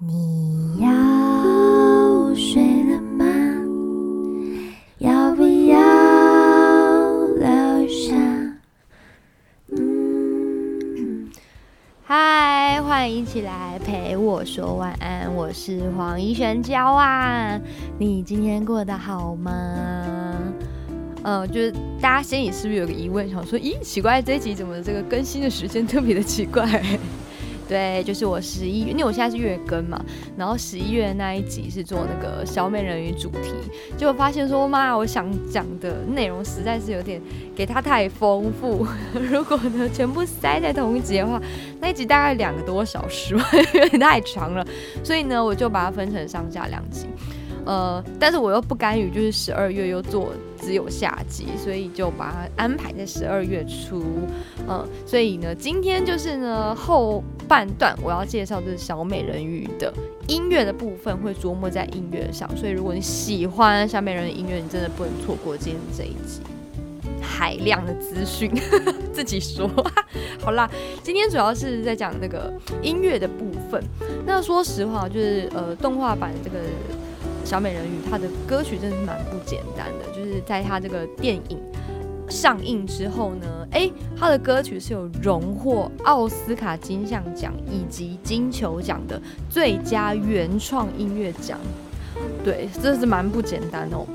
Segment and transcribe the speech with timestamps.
[0.00, 0.88] 你要
[2.34, 2.60] 睡
[2.90, 3.24] 了吗？
[4.98, 5.78] 要不要
[7.36, 8.12] 留下？
[9.70, 11.30] 嗯，
[12.02, 17.60] 嗨，欢迎一起来陪我说晚安，我是黄怡璇娇啊。
[17.96, 19.52] 你今天过得好吗？
[21.22, 21.70] 嗯，就是
[22.00, 26.82] 大家心里是不是有个疑问，想说，咦，奇怪，这一集怎么这个更新的时间特别的奇怪？
[27.74, 30.00] 对，就是我十一，因为我现在是月更嘛，
[30.36, 33.52] 然后十一月那一集是做那个小美人鱼主题，
[33.96, 37.20] 结果发现说，妈，我想讲的内容实在是有点
[37.52, 41.42] 给它太丰富， 如果呢全部塞在同一集的话，
[41.80, 43.34] 那一集大概两个多小时，
[43.74, 44.64] 有点太长了，
[45.02, 47.08] 所以呢，我就把它分成上下两集。
[47.66, 54.02] 呃，但是我又不甘于就是十二月又做只有下集，所以就把它安排在十二月初。
[54.68, 59.92] 嗯，所以呢，今天就是呢后半段我要介绍的是小美人鱼的
[60.28, 62.48] 音乐的部分，会琢磨在音乐上。
[62.56, 66.40] 所以如果你喜欢小美人鱼音乐，你真的不能错过今天这一集
[67.22, 68.52] 海量的资讯，
[69.10, 69.70] 自己说。
[70.40, 70.70] 好啦，
[71.02, 73.82] 今天主要是在讲那个音乐的部分。
[74.26, 76.58] 那说实话，就是呃动画版这个。
[77.44, 80.06] 小美人鱼，它的歌曲真的是蛮不简单的。
[80.16, 81.60] 就是在它这个电影
[82.28, 91.58] 上映之后呢，哎，它的歌曲是有荣获奥斯卡金像奖以及金球奖的最佳原创音乐奖。
[92.44, 94.06] 对，这是蛮不简单哦。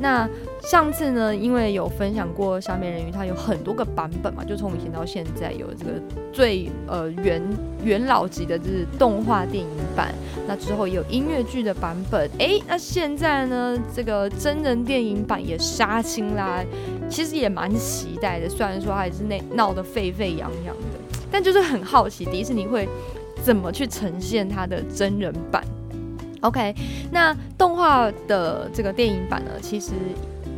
[0.00, 0.28] 那
[0.60, 5.92] 上次呢，因为有分享过小美人鱼，它有很多个版本嘛，就从以前到现在有这个
[6.32, 7.42] 最呃元
[7.82, 10.14] 元老级的，就是动画电影版。
[10.46, 12.28] 那之后也有音乐剧的版本。
[12.38, 16.62] 哎，那现在呢，这个真人电影版也杀青啦，
[17.08, 18.48] 其实也蛮期待的。
[18.48, 20.98] 虽然说还是那闹得沸沸扬扬的，
[21.30, 22.86] 但就是很好奇迪士尼会
[23.42, 25.64] 怎么去呈现它的真人版。
[26.44, 26.74] OK，
[27.10, 29.92] 那动画的这个电影版呢，其实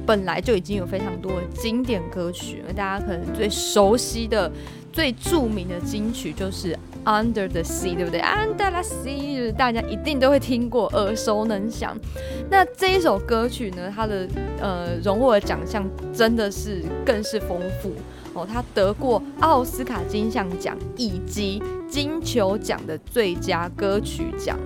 [0.04, 4.50] 本来就已经有非常多的经典歌曲，大家可能最熟悉的、
[4.92, 6.72] 最著名的金曲就是
[7.04, 11.96] 《Under the Sea》，对不对？Under the Sea，大家一定都会听过，耳熟能详。
[12.50, 14.26] 那这一首歌曲呢，它的
[14.60, 17.92] 呃荣获的奖项真的是更是丰富
[18.34, 24.58] 哦，它得过奥斯卡金像奖以及金球奖的最佳歌曲奖。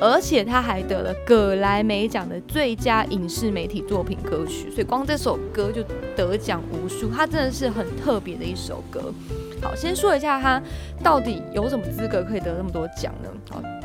[0.00, 5.82] 而且他还得了葛莱美奖的最佳影视媒体作品歌曲，所以光这首歌就
[6.14, 9.12] 得奖无数，他真的是很特别的一首歌。
[9.62, 10.62] 好，先说一下他
[11.02, 13.30] 到底有什么资格可以得那么多奖呢？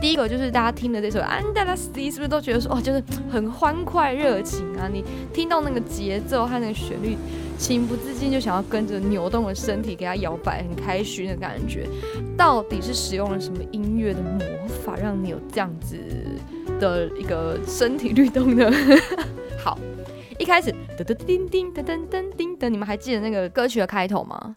[0.01, 4.89] 第一个就是大家听的这首《Under the Sea》，是不是都觉得说哦，就是很欢快热情啊？
[4.91, 7.15] 你听到那个节奏和那个旋律。
[7.59, 11.87] 情不自禁就想要跟着扭动的身体给它摇摆，很开心的感觉。
[12.35, 14.39] 到底是使用了什么音乐的魔
[14.83, 15.95] 法，让你有这样子
[16.79, 18.71] 的一个身体律动呢？
[19.63, 19.77] 好，
[20.39, 24.55] 一开始噔噔叮叮噔噔噔叮噔，你们还记得那个歌曲的开头吗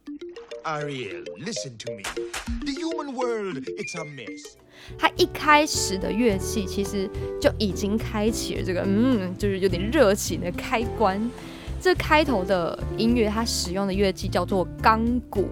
[0.64, 4.63] ？Ariel，listen to me，the human world，it's a mess。
[4.98, 7.08] 它一开始的乐器其实
[7.40, 11.20] 就已经开启了这个，嗯，就是有点热情的开关。
[11.80, 15.46] 这开头的音乐，它使用的乐器叫做钢鼓，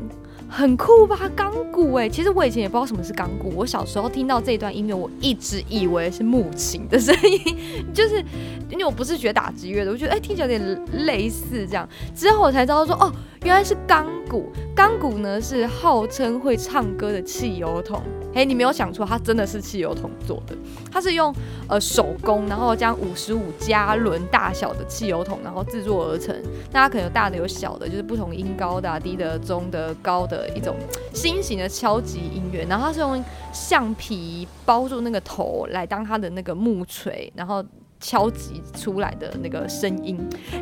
[0.49, 1.31] 很酷吧？
[1.37, 3.53] 钢鼓哎，其实我以前也不知道什么是钢鼓。
[3.55, 7.57] 我小时候听到这段音乐，我一直以为是木琴的声音，
[7.93, 8.25] 就是
[8.71, 11.87] 因为我不是学打击乐的，我觉得哎听起来有点类似这样。
[12.15, 13.13] 之后我才知道说哦，
[13.45, 14.51] 原来是钢鼓。
[14.75, 18.03] 钢鼓呢是号称会唱歌的汽油桶。
[18.35, 20.57] 嘿，你没有想错，它真的是汽油桶做的。
[20.91, 21.35] 它是用
[21.69, 26.35] 呃手工，然后将五十五加仑大小的汽油桶，然后制作而成。
[26.71, 30.77] 大家可能有大的有小的，就是不同音高的、低的、中的、高的一种
[31.13, 32.65] 新型的敲击音乐。
[32.69, 33.23] 然后它是用
[33.53, 37.63] 橡皮包住那个头来当它的那个木锤，然后
[38.01, 40.19] 敲击出来的那个声音。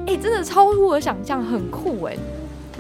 [0.07, 2.17] 哎，真的超出我想象，很酷哎。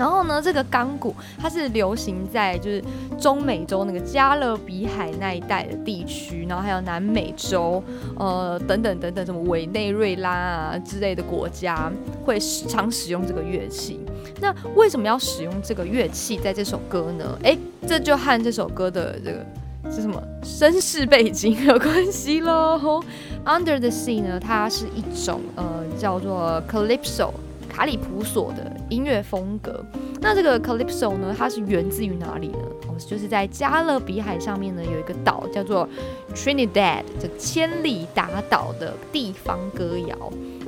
[0.00, 2.82] 然后呢，这个钢鼓它是流行在就是
[3.18, 7.84] 中美洲那个加勒比海那一带的地区，然后还有南美洲，
[8.18, 11.92] 呃等等等等，什么委内瑞拉啊之类的国家
[12.24, 14.00] 会常使用这个乐器。
[14.40, 17.38] 那为什么要使用这个乐器在这首歌呢？
[17.42, 17.54] 哎，
[17.86, 19.44] 这就和这首歌的这个
[19.94, 23.04] 是什么身世背景有关系喽。
[23.44, 27.32] Under the Sea 呢，它是一种呃叫做 Calypso。
[27.70, 29.82] 卡里普索的音乐风格，
[30.20, 32.58] 那这个 calypso 呢，它是源自于哪里呢？
[32.88, 35.88] 哦，就是在加勒比海上面呢，有一个岛叫做
[36.34, 40.16] Trinidad，这千里达岛的地方歌谣。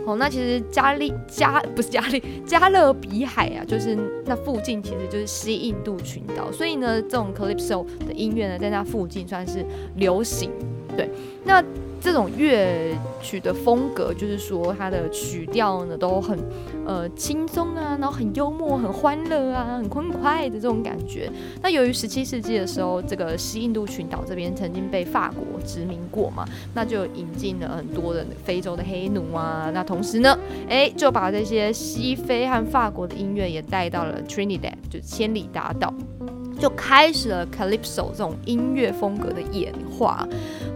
[0.05, 9.65] 哦，那其实加利加不是加利加勒比海啊，就是那附近其实就是西印度群岛，所以呢，这种 calypso 的音乐呢，在那附近算是
[9.97, 10.51] 流行。
[10.97, 11.09] 对，
[11.45, 11.63] 那
[12.03, 16.37] 这种乐曲的风格，就是说它的曲调呢都很
[16.85, 21.31] 呃轻松啊，然后很幽默、很欢乐啊、很欢快的这种感觉。
[21.63, 26.45] 那由于十七世纪的时候，这个西印度群岛这边曾经被法国殖民过嘛，
[26.75, 29.71] 那就引进了很多的非洲的黑奴啊。
[29.73, 30.37] 那同时呢，
[30.69, 35.95] 哎，就把这些西非和法国的音乐也带到了 Trinidad，就千里达岛。
[36.63, 40.25] 就开始了 calypso 这种音乐风格的演化，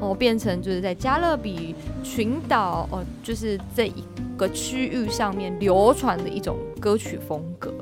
[0.00, 4.02] 哦，变成就是在加勒比群岛哦，就是这一
[4.36, 7.72] 个区域上面流传的一种歌曲风格。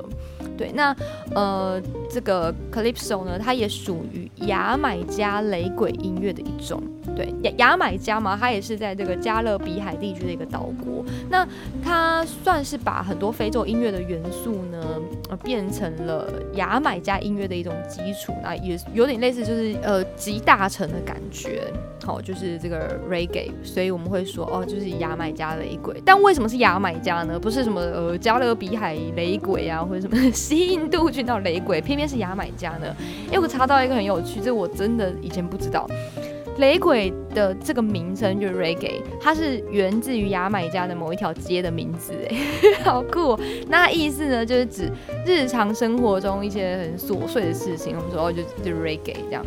[0.57, 0.95] 对，那
[1.33, 6.81] 呃，这个 calypso 呢，它也属于牙买加雷鬼音乐的一种。
[7.15, 11.05] 对，牙牙买加嘛，它也是在这个加勒比海地区的一个岛国。
[11.29, 11.47] 那
[11.83, 14.83] 它算是把很多非洲音乐的元素呢，
[15.29, 18.33] 呃，变成了牙买加音乐的一种基础。
[18.43, 21.71] 那也有点类似，就是呃集大成的感觉。
[22.03, 26.01] 好，就是这个 reggae，所以我们会说哦，就是牙买加雷鬼。
[26.03, 27.39] 但为什么是牙买加呢？
[27.39, 32.95] 不是什么呃加勒比海雷鬼啊，或者什么 西印度群岛雷鬼，偏偏是牙买加呢？
[33.31, 35.89] 哎，我查到一个很有趣，这我真的以前不知道。
[36.59, 42.37] 雷鬼的这个名称就是 reggae，它是源自于牙买加的某一条街的名字，哎，
[42.85, 43.37] 好酷！
[43.67, 44.89] 那意思呢，就是指
[45.25, 49.43] 日常生活中一些很琐碎的事情，我们说哦，就就 reggae 这样。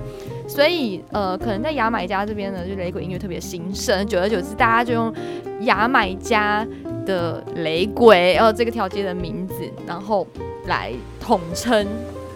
[0.49, 5.15] 所以呃，可能在牙买加这边呢，就雷鬼音乐特别兴盛，久而久之，大家就用
[5.61, 6.67] 牙买加
[7.07, 9.55] 的雷鬼，然后这个条街的名字，
[9.87, 10.27] 然后
[10.69, 11.87] 来统称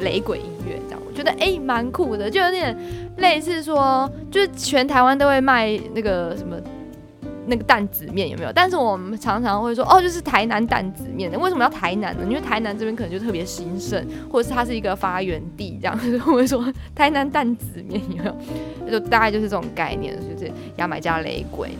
[0.00, 2.76] 雷鬼音乐，这样我觉得哎，蛮酷的，就有点。
[3.18, 6.56] 类似说，就是全台湾都会卖那个什么
[7.46, 8.50] 那个担子面有没有？
[8.52, 11.30] 但是我们常常会说，哦，就是台南担子面。
[11.38, 12.24] 为什么要台南呢？
[12.26, 16.18] 因为台南这边可能就特别兴盛，或者是它是一个发源地，这样子。
[16.26, 16.64] 我们说
[16.94, 18.30] 台南担子面有没
[18.88, 18.98] 有？
[18.98, 21.72] 就大概就是这种概念，就是牙买加雷鬼。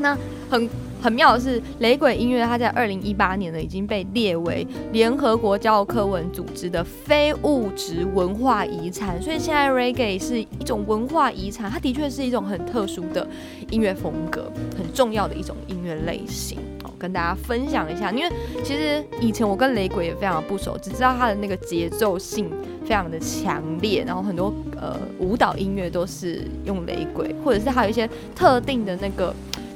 [0.00, 0.18] 那
[0.50, 0.68] 很。
[1.04, 13.28] 很妙的是，雷鬼音乐它在二零一八年呢已经被列为联合国教科文组织的非物质文化遗产，所以现在 reggae 是一种文化遗产，它的确是一种很特殊的
[13.68, 16.56] 音乐风格，很重要的一种音乐类型。
[16.84, 22.50] 哦，跟大家分享一下，因为其实以前我跟雷鬼也非常的不熟，只知道它的那个节奏性
[22.82, 29.34] 非常的强烈，然后很多呃舞蹈音乐都是用雷鬼，或者是还有一些特定的那个。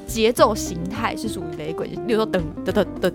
[0.08, 3.12] 节奏形态是属于雷鬼，例如说噔噔噔噔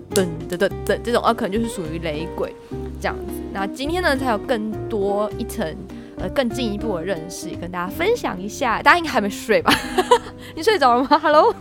[0.48, 2.54] 噔噔噔这种，啊，可能就是属于雷鬼
[3.00, 3.34] 这样子。
[3.52, 5.76] 那今天呢，才有更多一层，
[6.18, 8.80] 呃，更进一步的认识，跟大家分享一下。
[8.80, 9.74] 大家应该还没睡吧？
[10.54, 11.54] 你睡着了吗？Hello。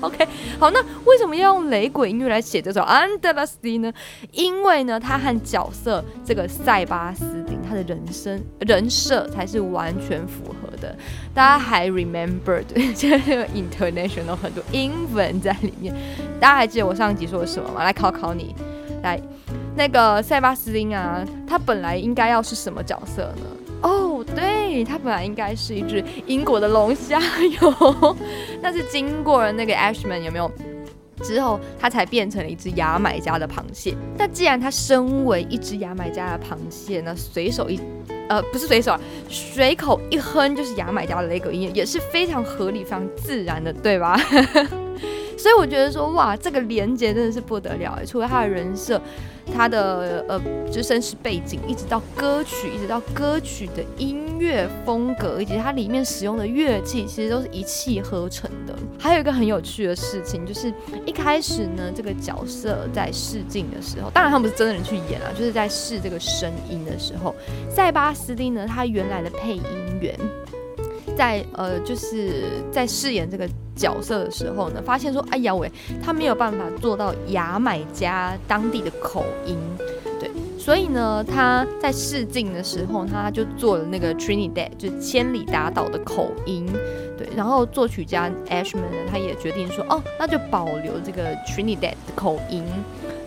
[0.00, 0.26] OK，
[0.58, 3.92] 好，那为什么要用雷鬼音乐来写这首《Underlust》呢？
[4.32, 7.43] 因为呢，它和角色这个塞巴斯
[7.74, 10.96] 的人生人设才是完全符合的。
[11.34, 12.62] 大家还 remember
[12.94, 15.94] 这 个 international 很多英文在里面，
[16.40, 17.82] 大家还记得我上集说了什么吗？
[17.82, 18.54] 来考考你，
[19.02, 19.20] 来，
[19.76, 23.46] 那个塞巴斯丁啊，他本来应该要是什么角色呢？
[23.82, 27.20] 哦，对，它本来应该是一只英国的龙虾
[27.60, 28.16] 哟，
[28.62, 30.50] 但是经过了那个 Ashman 有没有
[31.22, 33.94] 之后，它才变成了一只牙买加的螃蟹。
[34.18, 37.80] 那既然它身为一只牙买加的螃蟹，那随手一
[38.28, 44.18] 呃不是随手，随口一哼就是牙买加的雷鬼音乐，也是非常合理、非常自然的，对吧？
[45.44, 48.06] 所以我觉得说，哇，这个连接真的是不得了哎！
[48.06, 48.98] 除了他的人设，
[49.54, 50.40] 他的呃，
[50.72, 58.74] 就身世背景，一直到歌曲，一直到歌曲的音乐风格，以及它里面使用的乐器，其实都是一气呵成的。
[58.98, 60.72] 还有一个很有趣的事情，就是
[61.04, 67.34] 一开始呢，这个角色在试镜的时候，当然他们不是真的人去演啊，就是在试这个声音的时候，
[67.68, 69.62] 塞巴斯汀呢，他原来的配音
[70.00, 70.18] 员。
[71.16, 75.70] 在呃，就是在饰演这个角色的时候呢，发现说，哎呀喂，
[76.02, 79.56] 他没有办法做到牙买加当地的口音，
[80.20, 86.66] 对，所以呢，他在试镜的时候，他就做了那个 Trinidad，就千里达岛的口音，
[87.16, 92.64] 对，然后作曲家 Ashman 呢，他也决定说，哦，那就保留这个 Trinidad 的口音，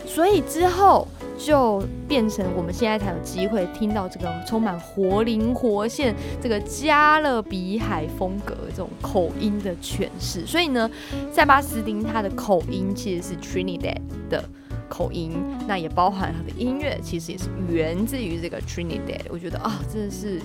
[0.05, 1.07] 所以之后。
[1.37, 10.45] 就变成我们现在才有机会听到这个充满活灵活现、这个加勒比海风格这种口音的诠释。
[10.45, 10.89] 所以呢，
[11.31, 14.43] 塞巴斯丁他的口音其实是 Trinidad 的
[14.89, 15.31] 口音，
[15.67, 19.21] 那也包含他的音乐，其实也是源自于这个 Trinidad。
[19.29, 20.39] 我觉得啊，真的是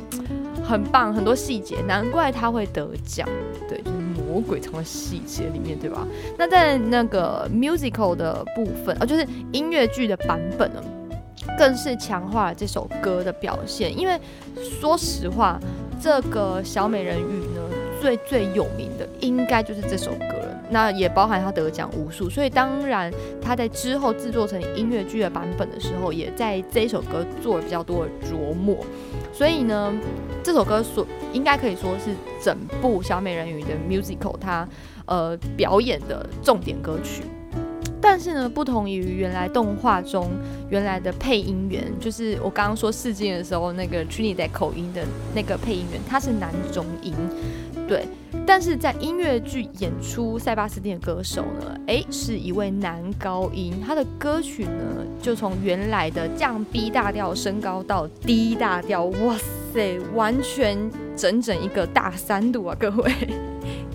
[0.62, 3.28] 很棒，很多细节，难怪他会得奖。
[3.68, 3.96] 对，就是
[4.26, 6.06] 魔鬼藏在细节里面，对吧？
[6.38, 10.82] 那在那个 musical 的部分，啊，就是音乐剧的版本呢，
[11.58, 13.96] 更是强化了这首歌的表现。
[13.96, 14.18] 因为
[14.56, 15.58] 说实话，
[16.00, 17.60] 这个小美人鱼呢，
[18.00, 20.61] 最最有名的，应该就是这首歌了。
[20.72, 23.12] 那也包含他得奖无数，所以当然
[23.42, 28.78] 他在之后制作成音乐剧的版本的时候，也在这首歌做了比较多的琢磨。
[29.32, 29.92] 所以呢，
[30.42, 34.66] 这首歌所应该可以说是整部小美人鱼的 musical 它
[35.04, 37.22] 呃表演的重点歌曲。
[38.00, 40.30] 但是呢，不同于原来动画中
[40.70, 47.14] 原来的配音员，就是我刚刚说试镜的时候那个 Trinity 口音的那个配音员，他是男中音，
[47.86, 48.06] 对。
[48.46, 59.36] 但是在音乐剧演出塞巴斯汀的歌手呢，诶，是一位男高音，他的歌曲呢就从原来的降 B 大调升高到 D 大调，哇
[59.72, 63.12] 塞，完全整整一个大三度啊，各位。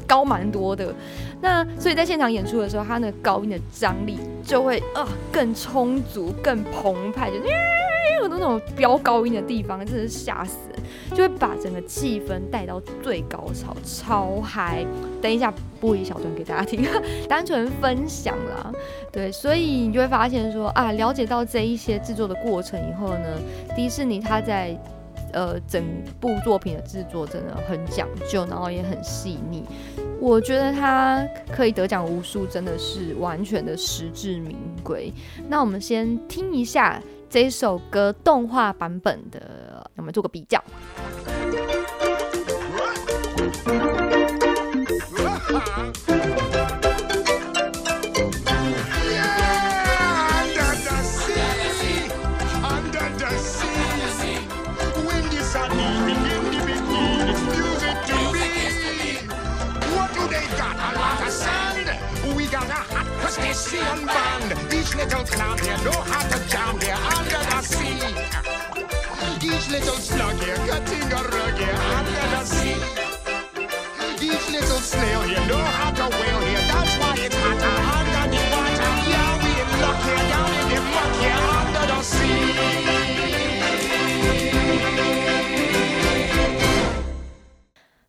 [0.08, 0.96] 高蛮多的，
[1.42, 7.36] 那所以在现场演出的时候，他那个高音的张力就会啊更充足、更澎湃，就
[8.22, 10.58] 有那种飙高音的地方，真的是吓死，
[11.12, 14.86] 就会把整个气氛带到最高潮，超嗨。
[15.22, 16.88] 等一下播一小段给大家听，
[17.28, 18.72] 单纯分享啦。
[19.12, 23.40] 对，所以你就会发现说啊，了解到这一些制作的过程以后呢，
[23.76, 24.78] 迪士尼它在。
[25.34, 25.84] 呃，整
[26.22, 29.62] 部作品的制作真的很讲究，然后也很细腻。
[30.22, 31.22] 我觉得他
[31.52, 35.14] 可以得奖无数，真的是完全的实至名归。
[35.50, 40.64] 那我们先听一下这首歌动画版本的，我们做个比较。
[64.70, 67.17] Each little clown here know how to jam there.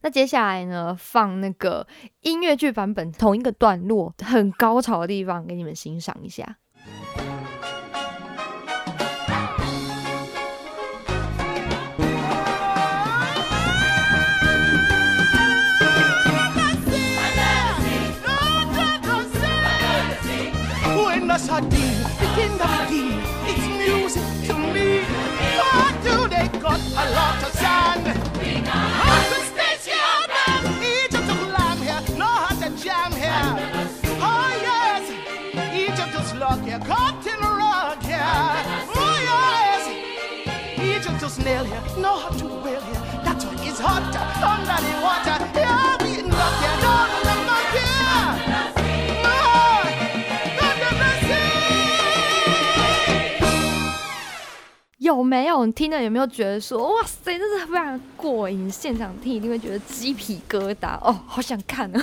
[0.01, 1.87] 那接下来呢，放那个
[2.21, 6.57] 音乐剧版本同一个段落，很高潮的地方，给你们欣赏一下。
[21.39, 21.71] Pasadena,
[22.19, 23.05] the king of the
[23.47, 25.05] It's music to me.
[25.05, 28.28] Why do they got a lot of sand?
[55.29, 58.71] 没有你听了有没有觉得说哇塞，真是非常过瘾？
[58.71, 62.03] 现场听一定会觉得鸡皮疙瘩哦，好想看啊！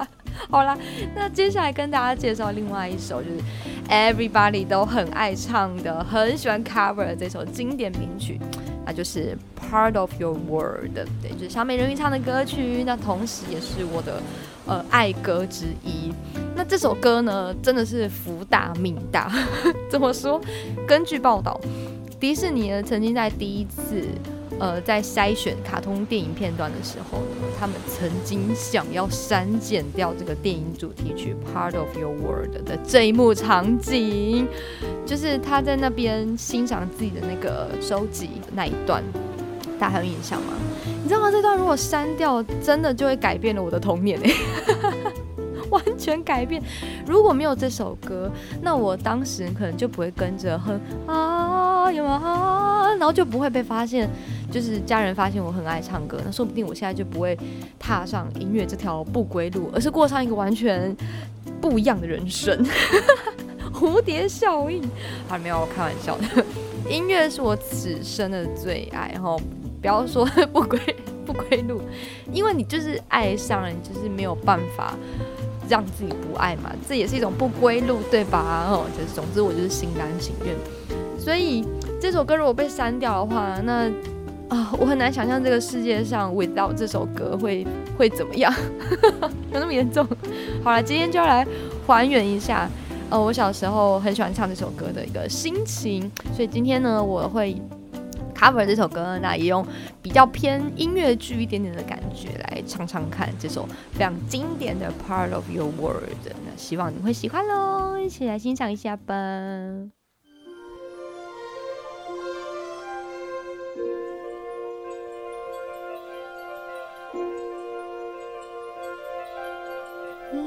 [0.50, 0.76] 好啦，
[1.14, 3.40] 那接下来跟大家介绍另外一首，就是
[3.88, 8.38] Everybody 都很爱唱的，很喜欢 cover 的这首经典名曲，
[8.84, 12.84] 那就是 Part of Your World，对，就是小美人鱼唱的歌曲。
[12.84, 14.20] 那同时也是我的
[14.66, 16.12] 呃爱歌之一。
[16.54, 19.32] 那这首歌呢，真的是福大命大。
[19.90, 20.38] 怎么说？
[20.86, 21.58] 根据报道，
[22.18, 24.04] 迪士尼呢曾经在第一次。
[24.58, 34.48] 呃，在筛选卡通电影片段的时候呢，他们曾经想要删减掉这个电影主题曲《Part of Your World》的这一幕场景，
[35.04, 39.04] 就是他在那边欣赏自己的那个收集那一段，
[39.78, 40.54] 大家还有印象吗？
[41.02, 41.30] 你知道吗？
[41.30, 44.18] 这段如果删掉，真的就会改变了我的童年。
[45.70, 46.62] 完全改变。
[47.06, 48.30] 如果没有这首歌，
[48.62, 54.08] 那我当时可能就不会跟着哼啊有啊，然后就不会被发现，
[54.50, 57.38] 就是家人发现我很爱唱歌，那说不定我现在就不会
[57.78, 60.94] 踏上音乐这条不归路，而是过上一个完全
[61.60, 62.64] 不一样的人生。
[63.72, 64.82] 蝴蝶效应，
[65.28, 66.44] 还没有开玩笑的。
[66.88, 69.38] 音乐是我此生的最爱，然后
[69.82, 70.80] 不要说不归
[71.26, 71.82] 不归路，
[72.32, 74.94] 因为你就是爱上了，你就是没有办法。
[75.68, 78.66] 让自己不爱嘛，这也是一种不归路，对吧？
[78.70, 80.54] 哦，就是总之我就是心甘情愿。
[81.18, 81.64] 所以
[82.00, 83.90] 这首歌如果被删掉的话，那
[84.48, 87.66] 啊，我很难想象这个世界上 without 这首歌会
[87.98, 88.52] 会怎么样，
[89.52, 90.06] 有那么严重？
[90.62, 91.44] 好了，今天就要来
[91.84, 92.70] 还原一下，
[93.10, 96.08] 呃，我小时候很喜欢唱这首歌的一个心情。
[96.32, 97.60] 所以今天呢，我会
[98.36, 99.66] cover 这首歌，那也用
[100.02, 106.02] 比较偏音乐剧一点点的感觉来唱唱看这首非常经典的 Part of Your World。
[106.44, 109.14] 那希望你会喜欢喽，一起来欣赏一下吧。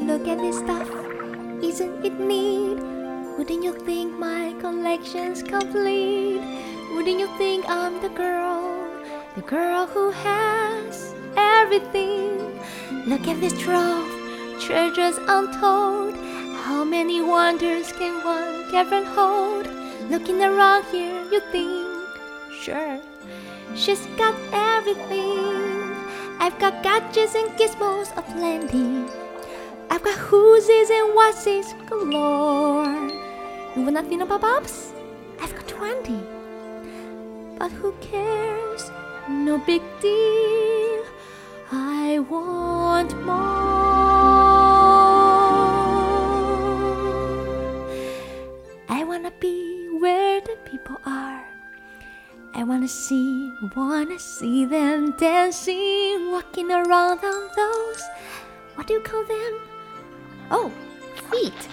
[0.02, 0.88] Look at this stuff,
[1.62, 2.78] isn't it neat?
[3.38, 6.42] Wouldn't you think my collection's complete?
[7.00, 8.86] Wouldn't you think I'm the girl,
[9.34, 12.60] the girl who has everything?
[13.08, 14.12] Look at this trove,
[14.60, 16.18] treasures untold.
[16.66, 19.68] How many wonders can one cavern hold?
[20.10, 21.88] Looking around here, you think,
[22.60, 23.00] sure,
[23.78, 25.96] she's got everything.
[26.42, 29.10] I've got gadgets and gizmos aplenty.
[29.90, 32.92] I've got whoosies and whatsies galore.
[33.78, 34.92] You want nothing about bobs?
[35.40, 36.39] I've got 20.
[37.60, 38.90] But who cares?
[39.28, 41.04] No big deal.
[41.70, 43.36] I want more.
[48.88, 51.46] I wanna be where the people are.
[52.56, 58.04] I wanna see, wanna see them dancing, walking around on those.
[58.76, 59.60] What do you call them?
[60.50, 60.72] Oh,
[61.30, 61.68] feet.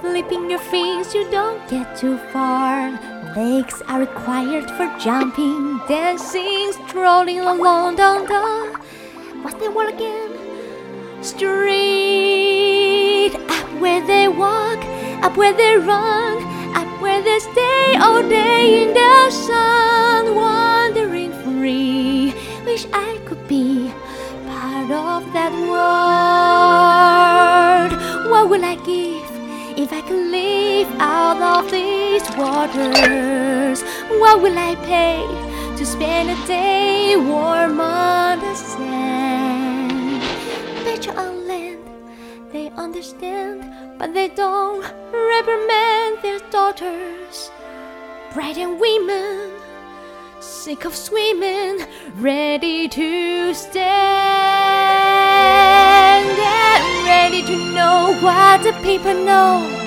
[0.00, 2.90] Flipping your fins, you don't get too far.
[3.36, 8.78] Legs are required for jumping, dancing, strolling along down the.
[9.42, 10.30] What's the word again?
[11.22, 12.80] Street.
[13.34, 14.82] Up where they walk,
[15.22, 16.42] up where they run,
[16.74, 22.32] up where they stay all day in the sun, wandering free.
[22.64, 23.92] Wish I could be
[24.46, 25.90] part of that world.
[28.30, 29.29] What will I give
[29.82, 33.82] if I could live out of these waters?
[34.20, 35.24] What will I pay
[35.76, 40.20] to spend a day warm on the sand?
[40.84, 41.84] Better on land,
[42.52, 43.64] they understand,
[43.98, 47.50] but they don't reprimand their daughters.
[48.34, 49.50] Bright and women
[50.40, 53.80] sick of swimming, ready to stand
[56.38, 59.79] and ready to know what the people know.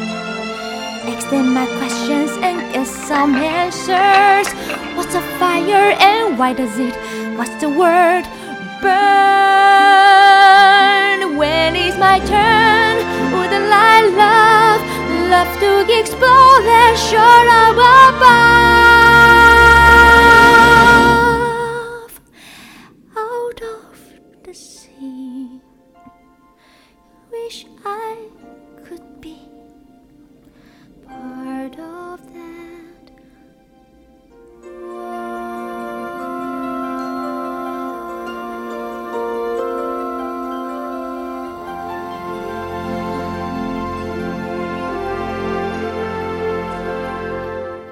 [1.03, 4.47] Them my questions and get some answers.
[4.95, 6.95] What's a fire and why does it?
[7.37, 8.23] What's the word?
[8.81, 8.93] Burn.
[11.37, 12.97] When is my turn?
[13.33, 14.81] Wouldn't I love,
[15.29, 18.21] love to explore the shore of above,
[23.17, 23.97] out of
[24.43, 25.59] the sea.
[27.31, 28.29] Wish I
[31.62, 33.10] part of that.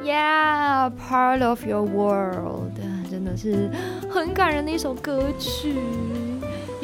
[0.05, 2.73] Yeah, part of your world，
[3.09, 3.71] 真的是
[4.11, 5.77] 很感人的一首歌曲。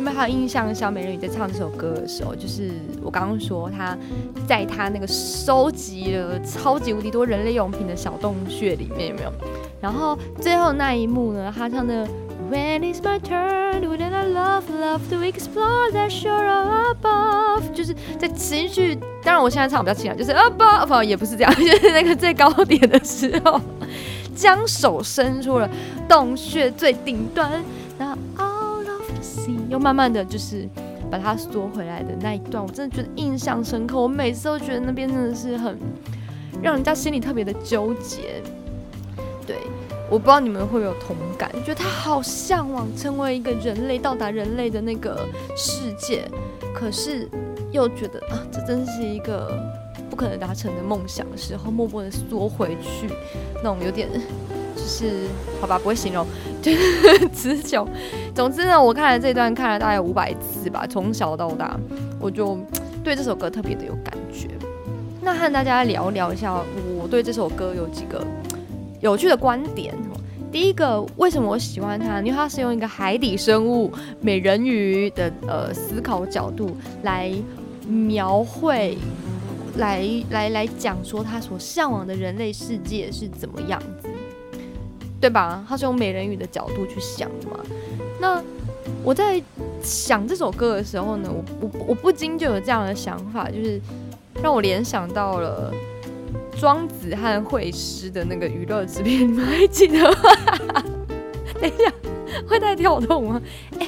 [0.08, 2.72] 你们还有印象小美人鱼在唱这首歌的时候，就是
[3.04, 3.94] 我刚刚说她
[4.48, 9.34] 在她那个收集了超级无敌多人类用品的小洞穴里面有没有？
[9.82, 12.08] 然后最后那一幕呢，她唱的
[12.50, 17.70] When is my turn, wouldn't I love, love to explore that shore above？
[17.74, 23.60] 就是在情绪，当然我现在唱比较轻啊，就是 above，不也不是这样，就是那个最高点的时候，
[24.34, 25.70] 将手伸出了
[26.08, 27.62] 洞穴最顶端，
[28.00, 28.18] 然后
[29.70, 30.68] 又慢慢的就是
[31.12, 34.00] 把它缩回来的那一段，我真的觉得印象深刻。
[34.00, 35.78] 我每次都觉得那边真的是很
[36.62, 38.42] 让人家心里特别的纠结。
[39.46, 39.56] 对，
[40.10, 46.30] 我不知道你们会不会有同感，觉得他好向往成为一个人类，到达人类的那个世界，
[46.74, 47.30] 可是
[47.72, 49.58] 又觉得啊，这真是一个
[50.10, 53.08] 不可能达成的梦想的时候，默默的缩回去，
[53.56, 54.10] 那种有点
[54.78, 55.28] 就是
[55.60, 56.26] 好吧，不会形容，
[56.62, 57.86] 就是词穷。
[58.36, 61.78] 总之呢，我看了这段看了大概五百次吧，从小到大，
[62.20, 62.58] 我就
[63.04, 64.48] 对这首歌特别的有感觉。
[65.22, 66.54] 那和大家聊聊一下，
[67.02, 68.26] 我对这首歌有几个
[69.02, 69.94] 有趣的观点。
[70.50, 72.20] 第一个，为什么我喜欢它？
[72.20, 77.30] 因为它是用一个海底生物美人鱼的呃思考角度来
[77.86, 78.98] 描绘，
[79.78, 84.08] 来来来讲说他所向往的人类世界是怎么样子，
[85.20, 85.66] 对吧？
[85.68, 87.60] 他是用美人鱼的角度去想的嘛。
[88.20, 88.42] 那
[89.04, 89.42] 我在
[89.82, 93.80] 想这首歌的时候呢，我我我不禁就有这样的想法，就是
[94.42, 95.74] 让我联想到了，
[96.60, 100.84] 庄子和惠施的那个娱乐之恋，你们还记得吗？
[101.60, 101.92] 等一下，
[102.48, 103.42] 会太跳动吗？
[103.80, 103.88] 哎、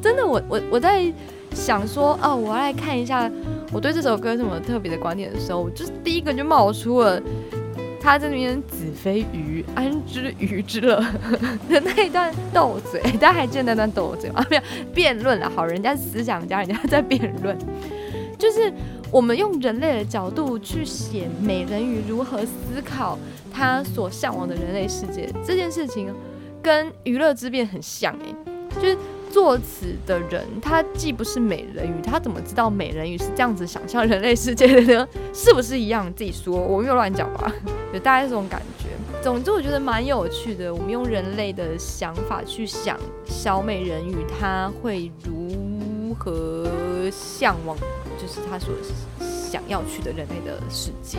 [0.00, 1.12] 真的，我我我在
[1.52, 3.30] 想说，哦，我要来看一下
[3.72, 7.20] 我对这首歌有什么特别的观点的时候，我就是第一个就冒出了
[8.00, 10.96] 他在那边“子非鱼，安知鱼之乐”
[11.68, 14.44] 的 那一段斗嘴，大家还记得那段斗嘴吗？
[14.48, 14.62] 没有
[14.94, 17.56] 辩论了，好，人家是思想家，人家在辩论，
[18.38, 18.72] 就是
[19.12, 23.18] 我们用人类的角度去写美人鱼如何思考
[23.52, 26.12] 他所向往的人类世界这件事情，
[26.62, 28.34] 跟娱乐之变很像诶、
[28.80, 28.96] 就是
[29.30, 35.08] 作词的人，他既不是美人鱼，他怎么知道美人鱼是这样子想象人类世界的呢？
[35.32, 36.12] 是不是一样？
[36.14, 37.50] 自己说，我没有乱讲吧？
[37.94, 38.88] 就大概这种感觉。
[39.22, 40.74] 总之，我觉得蛮有趣的。
[40.74, 46.66] 我们用人类的想法去想小美人鱼，她会如何
[47.10, 47.76] 向往，
[48.18, 48.72] 就是她所
[49.20, 51.18] 想要去的人类的世界。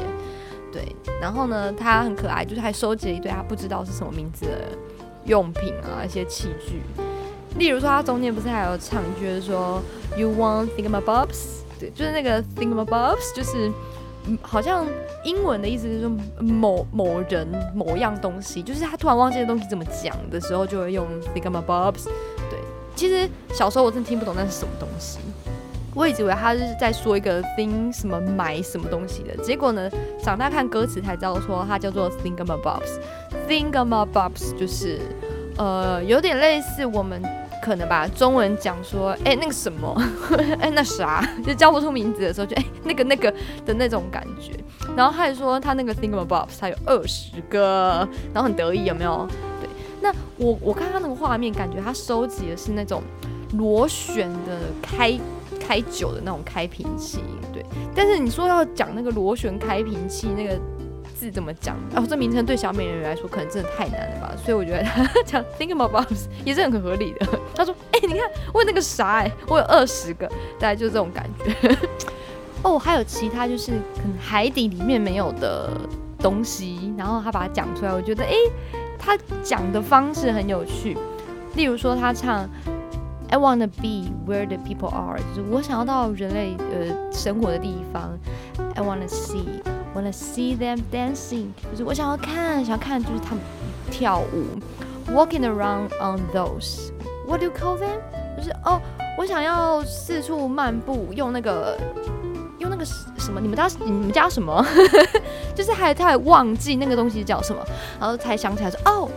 [0.71, 4.77] 对，然后呢，她很可爱，就是还收集了一堆她不知道是什么名字的
[5.25, 6.81] 用品啊，一些器具。
[7.57, 9.81] 例如说，他中间不是还有唱就是说
[10.17, 13.71] “You want thingamabobs”，对，就是那个 thingamabobs，就是，
[14.41, 14.87] 好像
[15.25, 16.09] 英文的意思就是说
[16.39, 22.05] 某某人某样东西，就是他突然忘记的东西怎么讲的时候，就会用 thingamabobs。
[22.49, 22.57] 对，
[22.95, 25.19] 其实小时候我真的听不懂那是什么东西，
[25.93, 29.89] 我一直以为他是在说一个 thing 什么买什么东西的，结果呢，
[30.23, 32.97] 长大看歌词才知道说它叫做 thingamabobs。
[33.47, 34.99] thingamabobs 就是
[35.57, 37.21] 呃有点类似我们。
[37.61, 39.95] 可能吧，中文讲说，哎、那个什么，
[40.59, 43.31] 哎、那啥，就叫不出名字的时候，就哎、那个那个
[43.65, 44.51] 的那种感觉。
[44.97, 49.27] 然后他还说他那个 thingamabobs 他有二十个，然后很得意，有没有？
[49.61, 49.69] 对，
[50.01, 53.03] 那我我看他那个画面，感觉他收集的是那种
[53.53, 55.19] 螺旋的开
[55.59, 57.19] 开酒的那种开瓶器，
[57.53, 57.63] 对。
[57.95, 60.59] 但是你说要讲那个螺旋开瓶器那个。
[61.21, 61.77] 字怎么讲？
[61.95, 67.27] 哦，这名称对小美人鱼来说可能真的太难了吧，所以我觉得他 讲 thingamabobs 也是很合理的。
[67.55, 70.27] 他说：“哎、你看我那个啥、哎，我有二十个，
[70.59, 71.77] 大概就是这种感觉。
[72.63, 75.69] 哦，还有其他就是可能海底里面没有的
[76.17, 78.33] 东西，然后他把它讲出来，我觉得哎、
[78.97, 80.97] 他讲的方式很有趣。
[81.55, 82.49] 例如说他唱
[83.29, 88.17] I wanna be where the people are，就是我想要到人类呃生活的地方。
[88.75, 89.45] I wanna see。
[89.93, 93.43] Wanna see them dancing，就是我想要看，想要看就是他们
[93.91, 94.45] 跳舞
[95.11, 97.99] ，walking around on those，what do you call them？
[98.37, 98.79] 就是哦，
[99.17, 101.77] 我想要四处漫步，用那个
[102.57, 104.65] 用那个什么，你们家你们家什么？
[105.53, 107.61] 就是还他还忘记那个东西叫什么，
[107.99, 109.09] 然后才想起来说哦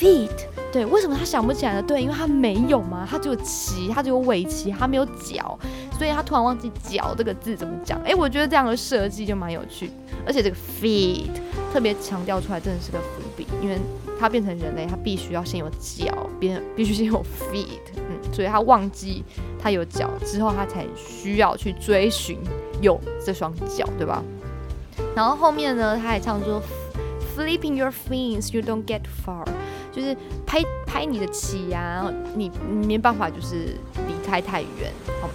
[0.00, 0.30] ，feet。
[0.72, 1.82] 对，为什么他想不起来呢？
[1.82, 5.58] 对，因为他没有嘛，他只有鳍，他只有尾鳍，他没有脚，
[5.98, 8.00] 所以他突然忘记“脚”这个字怎么讲。
[8.02, 9.90] 哎，我觉得这样的设计就蛮有趣，
[10.24, 11.26] 而且这个 feet
[11.72, 13.76] 特别强调出来，真的是个伏笔，因为
[14.18, 19.24] 他变成人类，他必须要先有脚，变必须先有 feet，嗯，所以他忘记
[19.60, 22.38] 他有脚之后，他才需要去追寻
[22.80, 24.22] 有这双脚，对吧？
[25.16, 26.62] 然后后面呢，他还唱说
[27.36, 29.44] “flipping your fins, you don't get far”。
[29.92, 32.50] 就是拍拍你的鳍呀、然后你
[32.86, 33.76] 没办法就是
[34.06, 34.92] 离开太远。
[35.20, 35.28] 好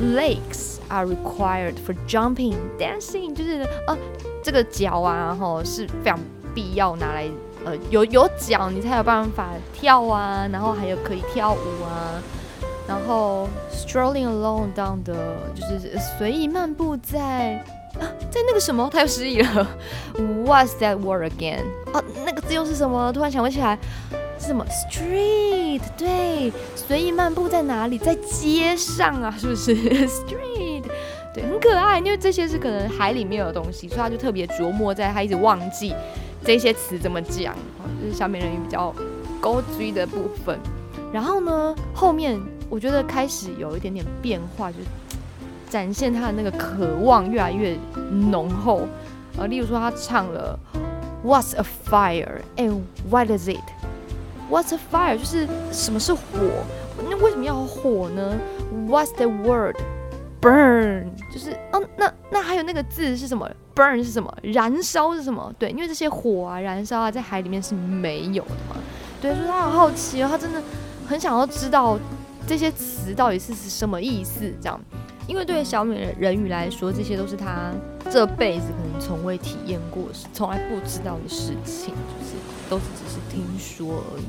[0.00, 3.96] ，Lakes are required for jumping, dancing，就是呃
[4.42, 6.18] 这个脚啊，然后是非常
[6.54, 7.28] 必要拿来
[7.64, 12.22] 呃有有脚你才有办法跳啊，然后还有可以跳舞啊。
[12.86, 15.14] 然后 strolling along down the
[15.54, 17.62] 就是随意漫步在
[17.98, 19.68] 在那个什么，他又失忆了。
[20.44, 21.62] What's that word again？
[21.92, 23.12] 哦，那个字又是什么？
[23.12, 23.78] 突然想不起来，
[24.38, 27.98] 是什么？Street，对，随意漫步在哪里？
[27.98, 29.74] 在街上啊，是不是？
[30.08, 30.84] Street，
[31.34, 35.94] 对，很可爱，因为这些是可能海里面的东西，所以他就特别琢磨在他一直忘记
[36.44, 37.54] 这些词怎么讲，
[38.00, 38.94] 就是小美人鱼比较
[39.40, 40.58] 勾追的部分。
[41.12, 44.84] 然后呢，后面我觉得开始有一点点变化，就是
[45.68, 47.76] 展现他的那个渴望越来越
[48.30, 48.88] 浓厚。
[49.36, 50.58] 呃，例如说他唱了
[51.24, 53.60] What's a fire and what is it?
[54.50, 55.18] What's a fire?
[55.18, 56.20] 就是什么是火？
[57.08, 58.36] 那为什么要火呢
[58.88, 59.76] ？What's the word?
[60.40, 64.32] Burn 就是哦，那那还有那个字是什么？Burn 是什么？
[64.42, 65.52] 燃烧是什么？
[65.58, 68.76] 对，因为这些火啊、燃烧啊，在海里面是没有的嘛。
[69.20, 70.62] 对，所以他好好奇哦，他真的
[71.08, 71.98] 很想要知道
[72.46, 74.80] 这些词到底是什么意思，这样。
[75.28, 77.70] 因为对小美人鱼来说，这些都是她
[78.10, 82.34] 这辈子可能从未体验过、从来不知道的事情，就是
[82.68, 84.24] 都是只是听说而已。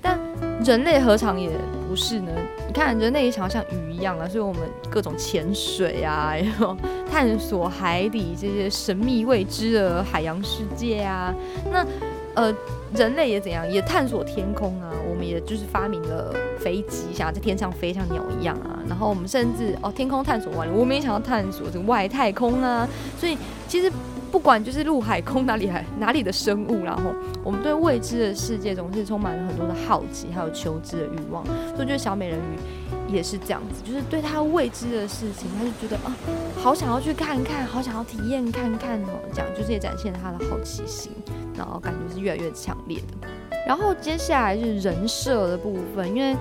[0.00, 0.18] 但
[0.64, 1.50] 人类何尝也
[1.86, 2.32] 不是呢？
[2.66, 6.76] 你看，人类也想要像鱼一样啊，所以我们各种潜水啊，然后
[7.08, 11.32] 探索海底这些神秘未知的海洋世界啊。
[11.70, 11.86] 那
[12.34, 12.52] 呃，
[12.94, 14.90] 人类也怎样，也探索天空啊。
[15.08, 18.78] 我们也就是发明了飞机，想要在天上飞，像鸟一样啊。
[18.88, 22.88] 然后我们甚至哦，天空探索完了，我们也想要探索这个外太空啊。
[23.18, 23.36] 所以
[23.68, 23.90] 其实。
[24.32, 27.14] 不管就是陆海空哪里还哪里的生物，然后
[27.44, 31.44] 我们对未知的世界总是充满了很多的好奇，还有求知的欲望。
[31.44, 36.16] 所以我觉得小美人鱼也是这样子，就是对她未知的事情，她就觉得啊，
[36.56, 41.12] 好想要去看看，好想要体验看看哦，这样就是也展现了她的好奇心，
[41.54, 43.28] 然后感觉是越来越强烈的。
[43.66, 46.34] 然后接下来是人设的部分，因为。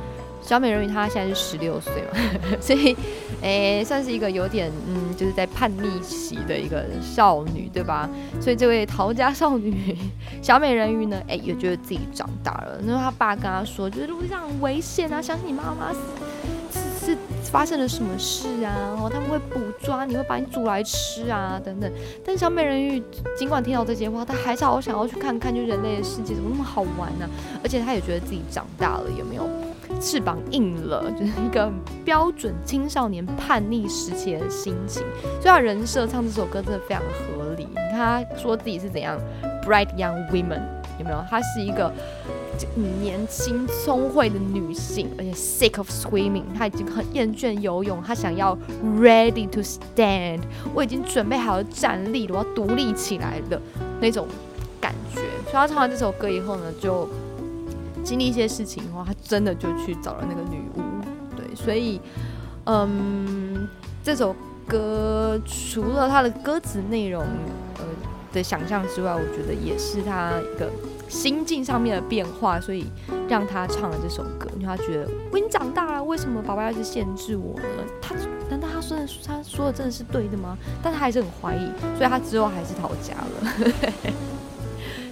[0.43, 2.17] 小美人鱼她现在是十六岁嘛，
[2.59, 2.97] 所以，
[3.41, 8.09] 诶，算是一个有点嗯，就是在叛逆期的一个少女，对吧？
[8.39, 9.97] 所以这位逃家少女
[10.41, 12.79] 小美人鱼呢，诶，也觉得自己长大了。
[12.85, 15.99] 然后她爸跟她说，就是路上很危险啊，相信你妈妈是
[17.13, 18.69] 是发生了什么事啊？
[18.77, 21.91] 然后他们会捕抓你，会把你煮来吃啊，等等。
[22.23, 23.01] 但小美人鱼
[23.35, 27.27] 尽管听到这些话，她还是好想要去看看，就人类的世界怎么那么好玩呢？
[27.63, 29.49] 而且她也觉得自己长大了，有没有？
[30.01, 31.71] 翅膀硬了，就是一个
[32.03, 35.03] 标准青少年叛逆时期的心情。
[35.39, 37.65] 所以他人设唱这首歌真的非常合理。
[37.65, 39.17] 你看他说自己是怎样
[39.63, 40.61] ，bright young women，
[40.97, 41.23] 有没有？
[41.29, 41.93] 她是一个
[42.99, 48.57] 年轻聪慧的女性，而且 sick of swimming，她已经很厌倦游泳，她想要
[48.99, 50.41] ready to stand，
[50.73, 53.61] 我已经准备好了站立了，我要独立起来的
[53.99, 54.27] 那种
[54.79, 55.21] 感觉。
[55.43, 57.07] 所以他唱完这首歌以后呢，就。
[58.03, 60.81] 经历一些事情的话，他真的就去找了那个女巫，
[61.35, 61.99] 对，所以，
[62.65, 63.67] 嗯，
[64.03, 64.35] 这首
[64.67, 67.23] 歌除了它的歌词内容
[67.77, 67.83] 呃
[68.33, 70.69] 的想象之外，我觉得也是他一个
[71.09, 72.85] 心境上面的变化，所以
[73.27, 77.65] 让他唱了这首歌，因为他觉得我已经长大了，为什么爸爸要一直限制我呢？
[78.01, 78.15] 他
[78.49, 80.57] 难道他说的他说的真的是对的吗？
[80.81, 81.65] 但他还是很怀疑，
[81.97, 83.71] 所以他之后还是逃家了。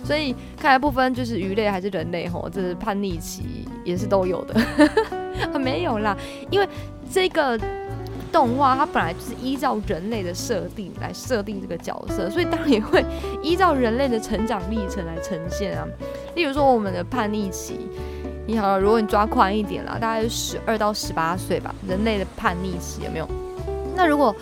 [0.10, 4.56] 所以看来不分就是鱼类还是人类吼，这是叛逆期也是都有的，
[5.60, 6.18] 没有啦，
[6.50, 6.68] 因为
[7.14, 7.56] 这个
[8.32, 13.06] 动画它本来就是依照人类的设定来设定这个角色，所以当然也会
[13.44, 15.88] 依照人类的成长历程来呈现啊。
[16.34, 17.78] 例如说我们的叛逆期，
[18.48, 23.30] 你好，如果你抓宽一点啦，大概十二到十八岁吧，人类的叛逆期有没有？
[23.96, 24.36] 那如果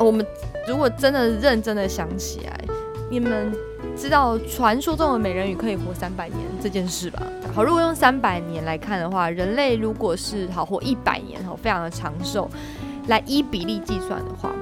[0.00, 0.26] 我们
[0.66, 2.60] 如果真的认真的想起来，
[3.08, 3.52] 你们。
[3.98, 7.20] 知道传说中的美人鱼可以活三百年这件事吧？
[7.52, 12.48] 好，如果用三百年来看的话，人类如果是好活一百年，好非常的长寿，
[13.08, 14.52] 来依比例计算的话，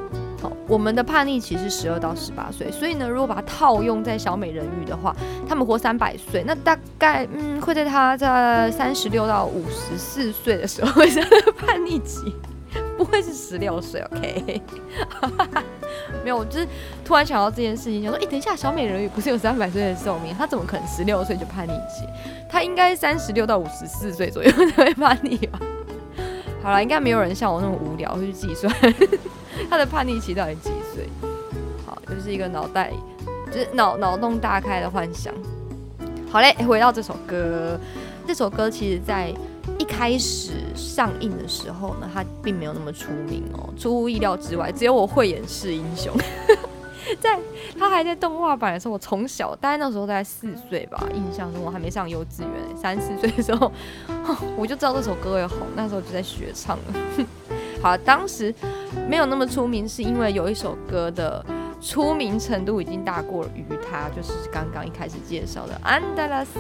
[0.41, 5.15] 好，我们的叛逆期是十二到十八岁，所以呢，如果把它套用在小美人鱼的话，
[5.47, 11.21] 他们活三百岁，那大概嗯会在他在三十六到五十四岁的时候会是
[11.59, 12.35] 叛逆期。
[12.97, 14.63] 不会是十六岁，OK？
[16.25, 16.67] 没有，我就是
[17.05, 22.07] 突然想到这件事情，想说，哎，等一下，小美人鱼不是有三百岁的寿命，她怎么可能十六岁就叛逆期？
[22.49, 25.61] 她应该三十六到五十四岁左右才会叛逆吧？
[26.63, 28.73] 好了，应该没有人像我那么无聊会去计算
[29.71, 31.09] 她的叛逆期到底几岁。
[31.87, 32.93] 好，就是一个脑袋
[33.53, 35.33] 就是脑脑洞大开的幻想。
[36.31, 37.79] 好嘞，回到这首歌，
[38.27, 39.33] 这首歌其实在。
[39.79, 46.13] 一开始上映的时候呢，他并没有那么出名哦，出乎意料之外，只有我会演是英雄。
[47.21, 47.39] 在
[47.79, 53.71] 他还在动画版的时候，我从小大概那时候大概四岁吧，印象中我还没上幼稚园，三四岁的时候，
[54.57, 57.27] 我就知道这首歌会红，那时候就在学唱了。
[57.83, 58.53] 好，当时
[59.09, 61.45] 没有那么出名，是因为有一首歌的。
[61.87, 66.51] 出名程度已经大过于他，就是刚刚一开始介绍的《安德拉西》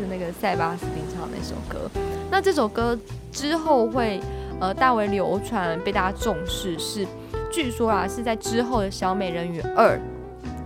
[0.00, 1.90] 的那个塞巴斯汀唱的那首歌。
[2.30, 2.98] 那这首歌
[3.30, 4.18] 之后会
[4.58, 7.06] 呃大为流传，被大家重视，是
[7.52, 10.00] 据说啊是在之后的小美人鱼二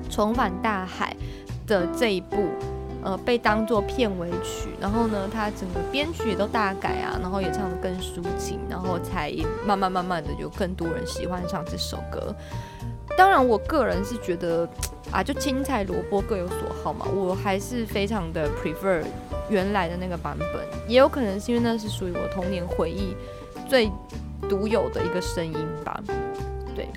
[0.08, 1.14] 重返大海
[1.66, 2.36] 的这一部
[3.02, 9.34] 呃被当做片尾曲，然后呢它整个编曲也都大改啊，然后也唱得更抒情，然后才
[9.66, 12.32] 慢慢慢慢的有更多人喜欢上这首歌。
[13.16, 14.68] 当然，我个人是觉得
[15.12, 17.06] 啊，就青菜萝卜各有所好嘛。
[17.14, 19.02] 我还是非常的 prefer
[19.48, 20.48] 原来的那个版本，
[20.88, 23.16] 也有可能是因为那是属于我童年回忆
[23.68, 23.90] 最
[24.48, 26.02] 独有的一个声音吧。
[26.74, 26.88] 对，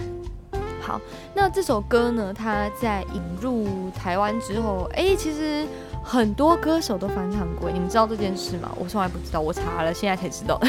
[0.82, 1.00] 好，
[1.34, 5.66] 那这首歌呢，它在引入台湾之后，哎，其实
[6.04, 8.72] 很多歌手都翻唱过，你们知道这件事吗？
[8.78, 10.60] 我从来不知道，我查了，现在才知道，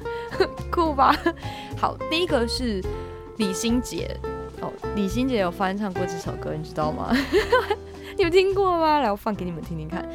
[0.72, 1.14] 酷吧？
[1.76, 2.82] 好，第一个是
[3.36, 4.18] 李心洁。
[4.60, 7.14] 哦，李心洁有翻唱过这首歌，你知道吗？
[8.16, 9.00] 你们听过吗？
[9.00, 10.06] 来，我放给你们听听看。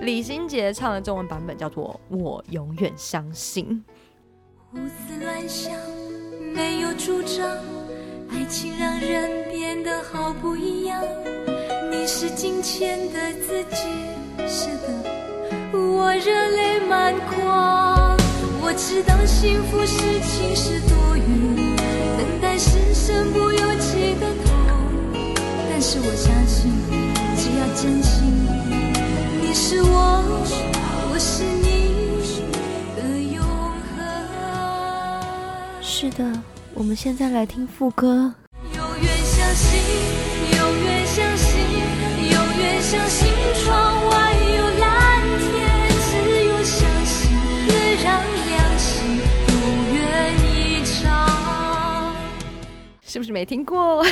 [0.00, 3.66] 李心洁唱的中文版本叫做《我永远相信》。
[4.70, 5.72] 胡思乱想，
[6.52, 7.48] 没有主张，
[8.30, 11.02] 爱情让人变得好不一样。
[11.90, 13.88] 你是金钱的自己，
[14.46, 14.88] 是的，
[15.72, 18.14] 我热泪满眶。
[18.60, 21.76] 我知道幸福是情是多余，
[22.18, 23.83] 等待是身不由己。
[25.86, 26.72] 是我相信，
[27.36, 28.24] 只要真心，
[29.38, 30.24] 你是我，
[31.12, 32.22] 我是你
[32.96, 33.44] 的永
[33.94, 34.00] 恒。
[35.82, 36.24] 是的，
[36.72, 38.32] 我们现在来听副歌。
[38.74, 39.78] 永远相信，
[40.56, 41.60] 永远相信，
[42.32, 43.28] 永远相信
[43.62, 45.52] 窗外有蓝天。
[46.08, 46.16] 只
[46.46, 47.28] 有相信，
[47.68, 49.52] 能让良心如
[49.92, 50.00] 愿
[50.48, 50.96] 以偿。
[53.06, 54.02] 是不是没听过？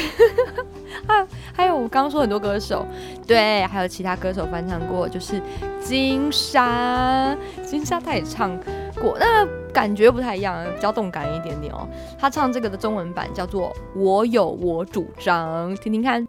[1.09, 2.87] 啊， 还有我刚刚说很多歌手，
[3.27, 5.41] 对，还有其他歌手翻唱过，就是
[5.81, 8.57] 金莎，金莎她也唱
[9.01, 11.87] 过，那感觉不太一样，比较动感一点点哦。
[12.19, 16.27] 她唱这个的中文版叫做《我有我主张》，听听看。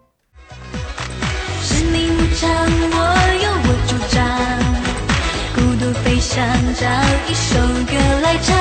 [1.62, 2.96] 生命无常，我
[3.42, 4.22] 有我主张。
[5.54, 6.86] 孤独飞翔，找
[7.28, 8.56] 一首歌来唱，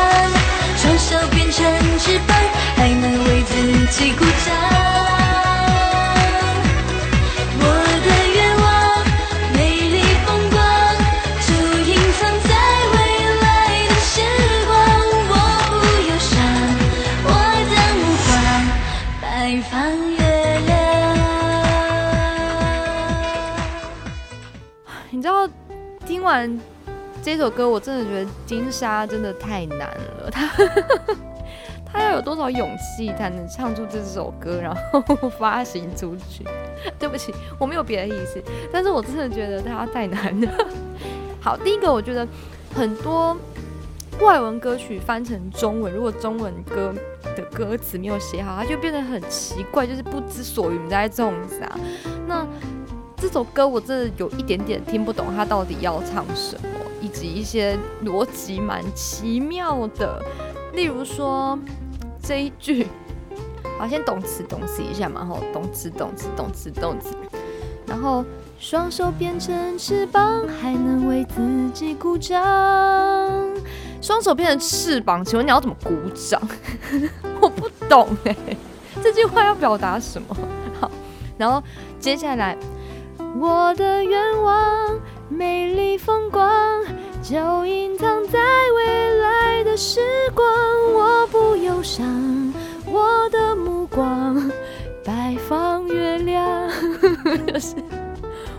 [0.77, 1.65] 双手变成
[1.99, 2.37] 翅膀，
[2.75, 4.92] 还能为自己鼓掌。
[25.23, 25.47] 你知道，
[26.05, 26.59] 听完
[27.21, 30.29] 这首歌，我真的觉得金莎真的太难了。
[30.29, 30.51] 他
[31.85, 35.01] 他 要有多少勇气才能唱出这首歌，然后
[35.39, 36.43] 发行出去？
[36.99, 40.51] 对不起，我没有别的意思，但是我真的觉得他太难了。
[41.39, 42.27] 好，第一个，我觉得
[42.75, 43.37] 很多
[44.19, 46.93] 外文歌曲翻成中文，如果中文歌
[47.37, 51.79] 的歌词没有写好，它就变得很奇怪，就是不知所云在种子啊。
[52.27, 52.45] 那
[53.23, 56.67] 这首歌我真的有一点点听不懂，它到底要唱什么，
[56.99, 60.21] 以及一些逻辑蛮奇妙的。
[60.73, 61.57] 例如说
[62.21, 62.85] 这一句，
[63.79, 67.15] 好，先动词动词一下嘛，吼，动词动词动词动词，
[67.87, 68.25] 然后
[68.59, 72.37] 双手变成翅膀，还能为自己鼓掌。
[74.01, 76.41] 双手变成翅膀，请问你要怎么鼓掌？
[77.39, 78.35] 我不懂哎、
[79.01, 80.35] 这句话要表达什么？
[80.77, 80.91] 好，
[81.37, 81.63] 然后
[82.01, 82.57] 接下来，
[83.35, 86.49] 我的愿望，美丽风光，
[87.23, 88.39] 就隐藏在
[88.75, 89.99] 未来的时
[90.35, 90.45] 光。
[90.93, 92.53] 我不忧伤，
[92.85, 94.51] 我的目光
[95.03, 96.69] 拜访月亮，
[97.47, 97.75] 就 是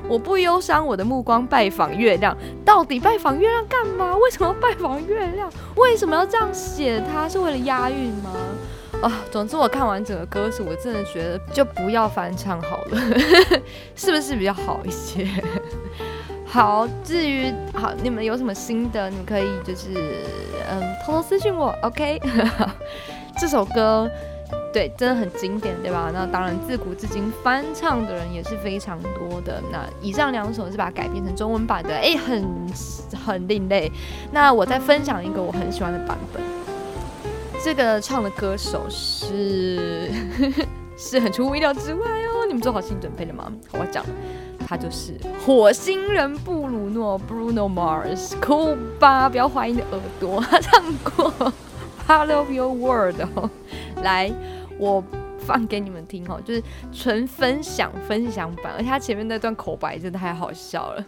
[0.08, 2.36] 我不忧伤，我的目光拜访月亮。
[2.64, 4.16] 到底拜访月亮干嘛？
[4.16, 5.48] 为什么要拜访月亮？
[5.76, 7.28] 为什么要这样写它？
[7.28, 8.32] 是为了押韵吗？
[9.04, 12.98] 啊，总之我看完整个歌词，我真的觉得就不要翻唱好了，
[13.94, 15.28] 是不是比较好一些？
[16.46, 20.22] 好，至于好，你们有什么新的，你们可以就是
[20.70, 22.18] 嗯偷偷私信我，OK？
[23.36, 24.10] 这首歌
[24.72, 26.10] 对真的很经典，对吧？
[26.14, 29.60] 那当然自古至今翻唱的人也是非常多的。
[29.70, 32.42] 那以上两首是把它改编成中文版的，哎，很
[33.26, 33.92] 很另类。
[34.32, 36.42] 那我再分享一个我很喜欢的版本。
[37.64, 40.10] 这个唱的歌手是
[40.98, 43.50] 是很出乎意料之外哦，你们做好心理准备了吗？
[43.72, 44.04] 好我讲，
[44.68, 49.30] 他就是火星人布鲁诺 （Bruno Mars），酷吧？
[49.30, 50.84] 不要怀疑你的耳朵，他唱
[51.16, 51.32] 过
[52.06, 53.48] 《Part of Your World》哦。
[54.02, 54.30] 来，
[54.78, 55.02] 我
[55.38, 61.02] 放给你们听哦，就是纯分享分享版，而且他前面那段口白真的太好笑了。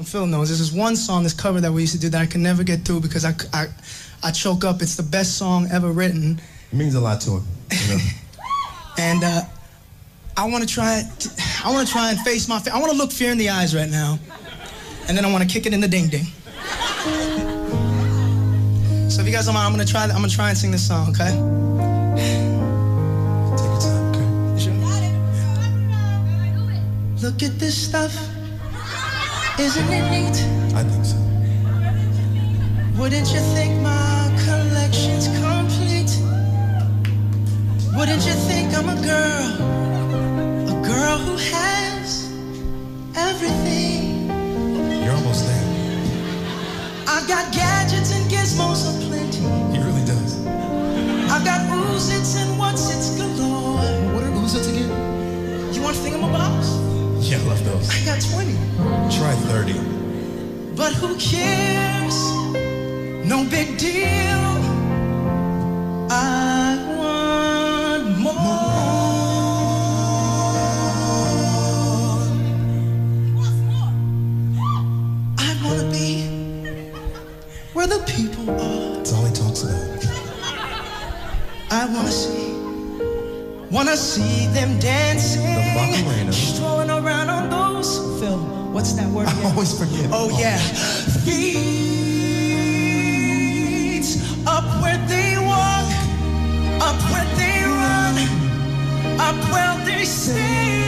[0.00, 2.26] Phil knows this is one song, this cover that we used to do that I
[2.26, 3.66] could never get through because I, I,
[4.22, 4.80] I choke up.
[4.82, 6.40] It's the best song ever written.
[6.72, 7.42] It means a lot to him.
[7.70, 8.02] You know?
[8.98, 9.42] And uh,
[10.36, 11.28] I want to try, it.
[11.64, 13.50] I want to try and face my, fe- I want to look fear in the
[13.50, 14.18] eyes right now.
[15.08, 16.24] And then I want to kick it in the ding ding.
[19.10, 20.58] So if you guys don't mind, I'm going to try, I'm going to try and
[20.58, 21.32] sing this song, okay?
[23.56, 24.26] Take your time, okay?
[24.54, 24.72] You sure?
[27.30, 28.14] Look at this stuff.
[29.58, 30.36] Isn't it neat?
[30.74, 31.16] I think so.
[32.98, 36.12] Wouldn't you think my collection's complete?
[37.94, 39.48] Wouldn't you think I'm a girl?
[40.72, 42.32] A girl who has
[43.14, 44.30] everything.
[45.04, 45.66] You're almost there.
[47.06, 49.42] I've got gadgets and gizmos aplenty.
[49.76, 50.46] He really does.
[51.30, 53.76] I've got oozits and what's its galore.
[54.14, 55.74] What are it again?
[55.74, 56.81] You want thingamabobs?
[57.34, 57.88] I love those.
[57.90, 58.52] I got 20.
[59.16, 59.72] Try 30.
[60.76, 62.14] But who cares?
[63.24, 64.42] No big deal.
[66.10, 68.32] I want more.
[75.38, 76.26] I wanna be
[77.72, 78.96] where the people are.
[78.96, 80.04] That's all he talks about.
[81.70, 82.52] I wanna see,
[83.70, 86.32] wanna see them dancing, Macarena.
[86.32, 88.72] strolling around on those film.
[88.72, 89.28] What's that word?
[89.28, 89.46] I again?
[89.52, 90.10] always forget.
[90.12, 90.58] Oh, oh yeah,
[91.24, 91.92] feet
[94.46, 95.88] up where they walk,
[96.82, 98.16] up where they run,
[99.20, 100.81] up where they stay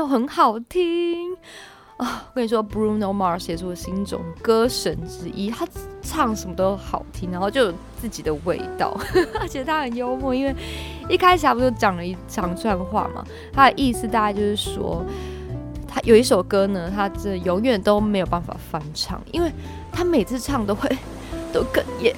[0.00, 1.34] 有没有很好听
[1.98, 2.24] 啊？
[2.28, 5.68] 我跟你说，Bruno Mars 也是我心中歌神之一，他
[6.00, 8.98] 唱什么都好听，然后就有自己的味道，
[9.38, 10.34] 而且他很幽默。
[10.34, 10.54] 因为
[11.08, 13.22] 一开始他不就讲了一长串话嘛，
[13.52, 15.04] 他的意思大概就是说，
[15.86, 19.52] 他有一首歌呢，他这永远都没有办法翻唱，因为
[19.92, 20.88] 他每次唱都会
[21.52, 22.14] 都哽咽。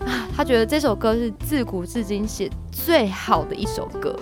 [0.00, 4.18] 啊， 他觉得这首歌是自古至今写最好的一首歌。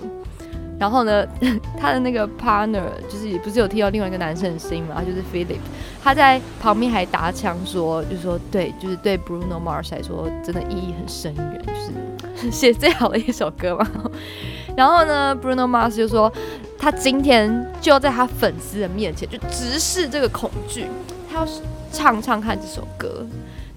[0.79, 1.25] 然后呢，
[1.79, 4.95] 他的那个 partner 就是不是有听到另外一个男生的声音嘛？
[4.97, 5.59] 他就是 Philip，
[6.03, 13.87] 他在旁边还搭腔说，就是说对，就是对 Bruno Mars 来说，真的意义很深远，就是 写最好的一首歌嘛。
[14.77, 16.31] 然后呢，Bruno Mars 就说，
[16.77, 20.85] 他今天就要在他粉丝的面前就直视这个恐惧，
[21.31, 21.47] 他要
[21.91, 23.25] 唱唱看这首歌。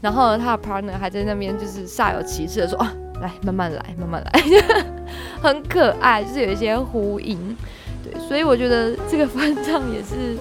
[0.02, 2.90] 然后，他的 partner 还在那边就是煞有其事的说啊，
[3.20, 4.32] 来慢慢来，慢慢来，
[5.42, 7.56] 很可爱，就是有一些呼应。
[8.02, 10.36] 对，所以我觉得这个翻唱也是，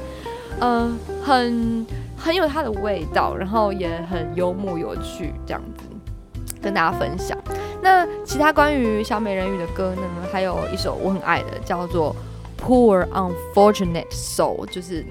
[0.59, 0.91] 呃，
[1.23, 1.85] 很
[2.17, 5.83] 很有它的味道，然后也很幽默有趣，这样子
[6.61, 7.37] 跟大家分享。
[7.81, 10.01] 那其他关于小美人鱼的歌呢，
[10.31, 12.15] 还有一首我很爱的，叫做
[12.61, 15.05] 《Poor Unfortunate Soul》，就是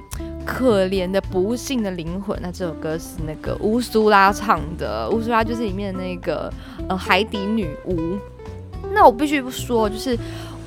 [0.48, 2.38] 可怜的不幸的灵魂。
[2.40, 6.50] 那这首歌是那个乌苏拉唱的，乌苏拉就是里面的那个
[6.88, 8.16] 呃海底女巫。
[8.94, 10.18] 那我必须不说，就是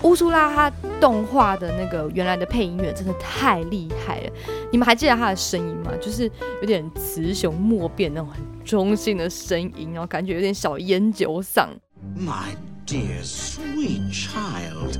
[0.03, 4.29] 乌苏拉她动画的那个原来的配音员真的太厉害了。
[4.71, 5.91] 你们还记得她的声音吗？
[5.99, 6.29] 就是
[6.61, 11.67] 有点雌雄莫辨那种很中性的声音，然后感觉有点小烟酒嗓。
[12.15, 12.53] My
[12.85, 14.99] dear sweet child,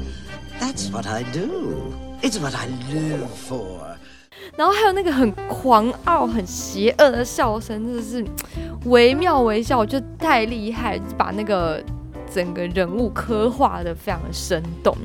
[0.60, 1.94] that's what I do.
[2.24, 3.98] It's what I live for.
[4.56, 8.26] 然后还有那个很狂傲、很邪恶的笑声，真的是
[8.86, 11.82] 惟妙惟肖，我觉得太厉害，把那个
[12.34, 14.96] 整个人物刻画的非常的生动。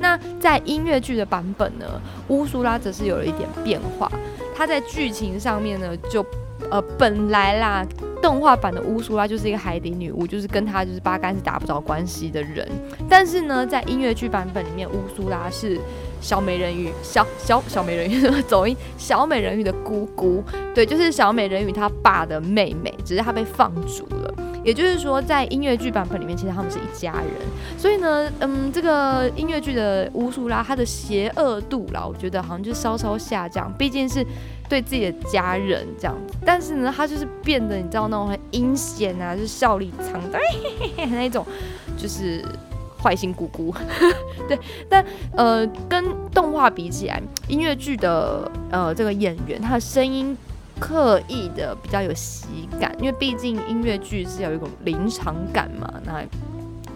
[0.00, 1.86] 那在音乐剧的版本呢，
[2.28, 4.10] 乌苏拉则是有了一点变化，
[4.54, 6.24] 她在剧情上面呢，就
[6.70, 7.86] 呃本来啦，
[8.22, 12.68] 动画版的乌苏拉就是一个海底女巫，就是跟她就是八竿子打不着关系的人。
[13.08, 15.78] 但是呢，在音乐剧版本里面，乌苏拉是
[16.20, 20.42] 小美人鱼，小小小美人鱼 走音，小美人鱼的姑姑，
[20.74, 24.25] 对，就是小美人鱼她爸的妹妹，只是她被放逐了。
[24.66, 27.30] 也就是说，在音乐剧版本里面，其实他们是一家人。
[27.78, 34.26] 所以呢，嗯，这个音乐剧的乌苏拉，她的邪恶度啦，我觉得好像就稍稍下降，毕竟是
[34.68, 36.34] 对自己的家人这样子。
[36.44, 41.46] 但是呢，她就是变得，你知道那种很阴险啊，就是笑里藏刀嘿嘿嘿那种，
[41.96, 42.44] 就是
[43.00, 43.72] 坏心姑姑。
[44.48, 44.58] 对，
[44.88, 45.04] 但
[45.36, 46.04] 呃，跟
[46.34, 50.36] 动画比起来，音乐剧的呃这个演员，他的声音
[50.78, 56.22] 刻意的比较有喜感，因为毕竟音乐剧是要有一种临场感嘛，那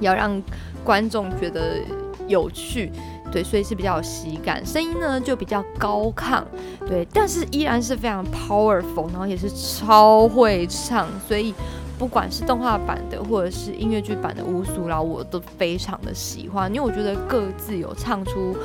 [0.01, 0.43] 要让
[0.85, 1.79] 观众觉得
[2.27, 2.91] 有趣，
[3.33, 6.43] 对，所以是比较有喜感，声音呢就比较高亢，
[6.87, 11.55] 对，但是依然是非常 powerful，然后也是超会唱，所以
[11.99, 18.57] 不管是动画版的或者是音乐剧版的乌苏拉，我都非常的喜欢，因为我觉得各自有唱出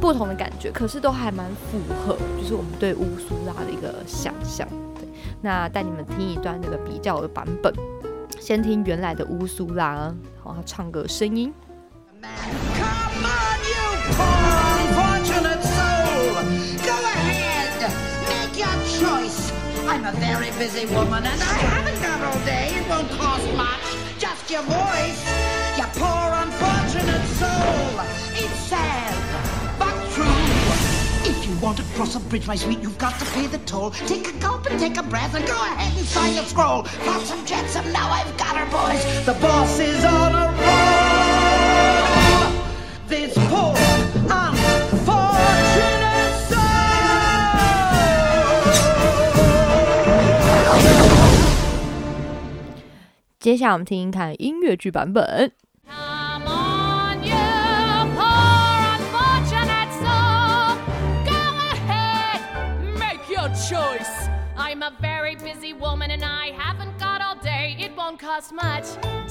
[0.00, 4.66] 不同的感觉，可是都还蛮符合，就是我们对乌苏拉的一个想象。
[4.94, 5.06] 对，
[5.42, 7.72] 那带你们听一段那个比较的版本，
[8.40, 11.52] 先听原来的乌苏拉，好，他唱个声音。
[12.22, 13.86] Come on, you
[14.16, 14.40] poor
[14.80, 16.44] unfortunate soul.
[16.82, 17.92] Go ahead,
[18.26, 19.52] make your choice.
[19.86, 22.72] I'm a very busy woman and I haven't got all day.
[22.74, 23.84] It won't cost much,
[24.18, 25.20] just your voice.
[25.76, 28.00] You poor unfortunate soul.
[28.34, 28.70] It's
[31.49, 33.91] sad, want to cross a bridge, my sweet, you've got to pay the toll.
[33.91, 36.83] Take a gulp and take a breath and go ahead and sign your scroll.
[36.83, 39.25] Flotsam, jetsam, now I've got her, boys.
[39.25, 40.85] The boss is on a roll.
[43.07, 43.75] This poor,
[44.29, 45.29] unfortunate
[46.49, 46.61] soul.
[53.39, 55.51] 接下来我们听听看音乐剧版本。
[64.90, 67.76] A very busy woman and I haven't got all day.
[67.78, 68.84] It won't cost much,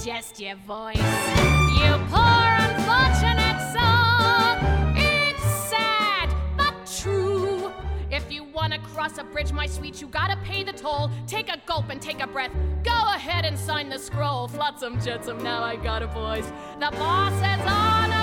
[0.03, 0.97] just your voice.
[0.97, 4.51] You poor unfortunate soul.
[4.95, 7.71] It's sad, but true.
[8.11, 11.09] If you wanna cross a bridge, my sweet, you gotta pay the toll.
[11.27, 12.51] Take a gulp and take a breath.
[12.83, 14.47] Go ahead and sign the scroll.
[14.47, 16.51] Flotsam, jetsam, now I got a voice.
[16.79, 18.18] The boss is on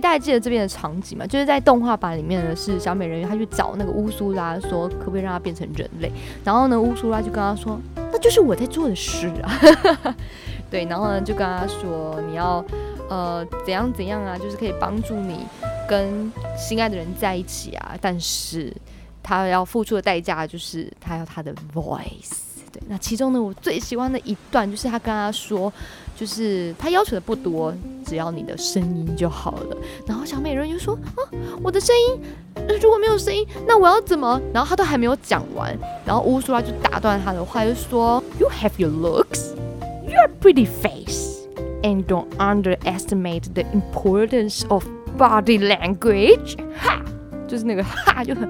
[0.00, 1.26] 大家记得这边的场景吗？
[1.26, 6.10] 就是在动画版里面呢，是小美人鱼她去找那个乌苏拉，说可不可以让她变成人类。
[6.44, 10.14] 然后呢，乌苏拉就跟她说，那就是我在做的事啊。
[10.70, 12.64] 对，然后呢就跟她说，你要
[13.08, 15.46] 呃怎样怎样啊，就是可以帮助你
[15.88, 17.96] 跟心爱的人在一起啊。
[18.00, 18.72] 但是
[19.22, 22.32] 她要付出的代价就是她要她的 voice。
[22.70, 25.72] 对，那其中呢，我最喜欢的一段就是她跟她说，
[26.18, 27.72] 就是他要求的不多，
[28.04, 29.76] 只要你的声音就好了。
[30.04, 31.22] 然后小美人鱼说啊，
[31.62, 32.20] 我的声音，
[32.54, 34.40] 呃如果没有声音，那我要怎么？
[34.52, 39.54] 然后他都还没有讲完，然后乌苏拉就打断他的话，就说，You have your looks,
[40.06, 41.36] your pretty face,
[41.82, 44.84] and don't underestimate the importance of
[45.16, 46.56] body language。
[46.76, 47.00] 哈，
[47.46, 48.48] 就是那个哈就很。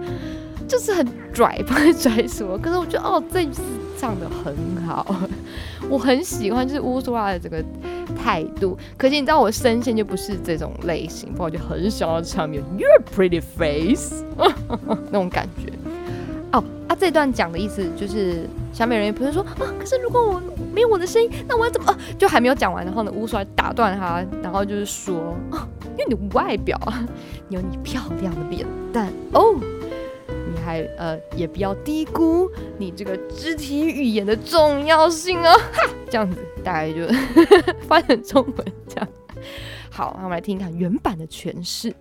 [0.69, 2.59] 就是很拽，不会拽什么。
[2.59, 3.63] 可是我觉得哦，这次
[3.99, 4.55] 唱的很
[4.87, 5.17] 好，
[5.91, 7.63] 我很喜欢，就是乌苏拉的这个
[8.17, 8.79] 态度。
[8.97, 14.25] 可是你知道我声线就不是这种类型，不然我就很想要唱有 Your pretty face
[15.11, 15.73] 那种感觉。
[16.53, 20.41] 哦，啊，这段讲的意思就是小美人鱼不是说啊，可是如果我
[20.73, 21.91] 没有我的声音，那我要怎么？
[21.91, 25.67] 啊、就还没有讲完，然后呢，乌苏拉打断他，然后就是说啊，
[25.99, 26.79] 因为你外表，
[27.49, 29.57] 你有你漂亮的脸蛋哦。
[30.49, 37.07] 你还呃也不要低估你这个肢体语言的重要性哦，哈，这样子大概就
[37.87, 39.09] 翻成中文这样。
[39.91, 41.95] 好，那我们来听一看原版的诠释。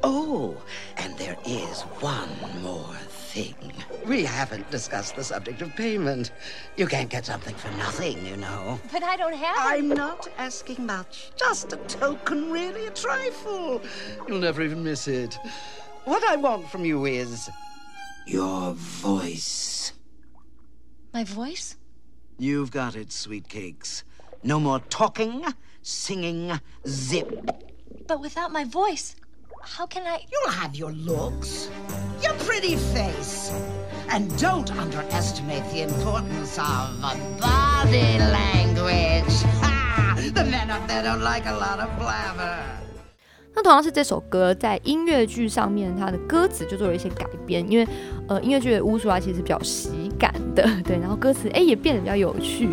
[0.00, 0.54] Oh,
[0.96, 2.28] and there is one
[2.62, 2.94] more
[3.32, 3.54] thing.
[4.06, 6.30] We haven't discussed the subject of payment.
[6.76, 8.78] You can't get something for nothing, you know.
[8.92, 11.30] But I don't have I'm not asking much.
[11.36, 13.80] Just a token, really, a trifle.
[14.28, 15.38] You'll never even miss it.
[16.04, 17.48] What I want from you is
[18.26, 19.92] your voice.
[21.12, 21.76] my voice.
[22.38, 24.02] You've got it, sweet cakes.
[24.42, 25.44] No more talking,
[25.82, 27.28] singing, zip.
[28.06, 29.14] But without my voice,
[29.62, 30.24] how can I?
[30.30, 31.70] You'll have your looks,
[32.22, 33.52] your pretty face.
[34.08, 37.00] And don't underestimate the importance of
[37.40, 39.34] body language.
[39.62, 39.70] Ha!
[39.96, 42.83] Ah, the men up there don't like a lot of blabber.
[43.54, 47.86] 那同样是这首歌在音乐剧上面，它的歌词就做了一些改编，因为
[48.26, 52.68] 呃音乐剧的巫术啊其实比较喜感的， 对，然后歌词哎也变得比较有趣，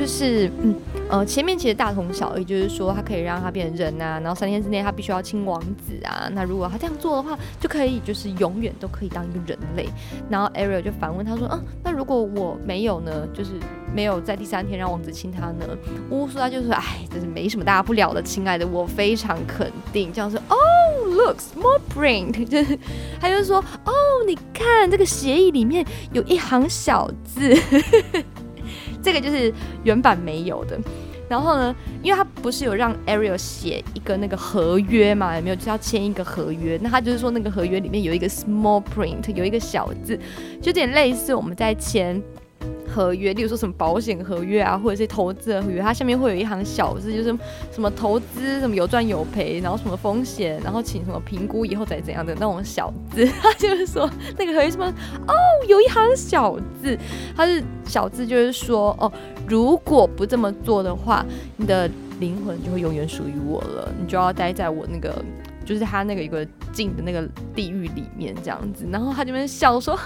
[0.00, 0.74] 就是嗯
[1.10, 9.86] 呃前面其实大同小异，就是说他可以让他变成人啊，然后三天之内他必须要亲王子啊，那如果他这样做的话，就可以就是永远都可以当一个人类。
[10.30, 13.50] 然后 Ariel 就反问他说，嗯，那如果我没有呢，就是
[13.94, 15.66] 没有在第三天让王子亲他呢？
[16.08, 20.56] 乌苏拉就说，哎，这是没什么大不了的，亲爱的，我非常肯定，这样说，哦
[21.10, 22.78] ，look small print，就是
[23.20, 23.92] 他就说，哦，
[24.26, 25.84] 你看这个协议里面
[26.14, 27.54] 有一行小字，
[29.02, 29.52] 这个就是
[29.84, 30.78] 原版没有的。
[31.28, 31.72] 然后呢，
[32.02, 35.54] 因为他不是有让 Ariel 写一个那个合约嘛，有没有？
[35.54, 36.76] 就是要签一个合约。
[36.82, 40.18] 那他就是说那个合约里面有一个 small print，有一个小字，
[40.60, 42.20] 就有点类似我们在签
[42.90, 47.36] 合约，例如说什么保险合约啊，或者是投资合约，它下面会有一行小字，就是
[47.70, 53.24] 什么投资什么有赚有赔，然后什么风险，然后请什么评估以后再怎样的那种小字。
[53.40, 54.86] 他就是说那个合约什么
[55.26, 55.34] 哦，
[55.68, 56.98] 有一行小字，
[57.36, 59.10] 它是小字，就是说哦，
[59.46, 61.24] 如果不这么做的话，
[61.56, 61.88] 你的
[62.18, 65.24] 灵魂就会永远属于我了，你就要待在我那个。
[65.70, 67.22] 就是他那个一个进的那个
[67.54, 69.96] 地狱里面这样子，然后他这边笑说：“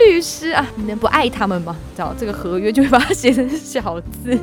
[0.00, 1.76] 律师啊，你能不爱他们吗？
[1.94, 4.34] 知道这个合约就会把它写成小字，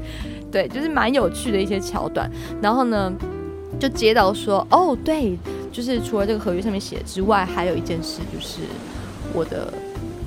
[0.52, 2.30] 对，就是蛮有趣的一些桥段。
[2.60, 3.10] 然后呢，
[3.80, 5.38] 就接到说，哦，对，
[5.72, 8.60] 就是除了这个合约上面写之外，还有一件事就是
[9.32, 9.72] 我的。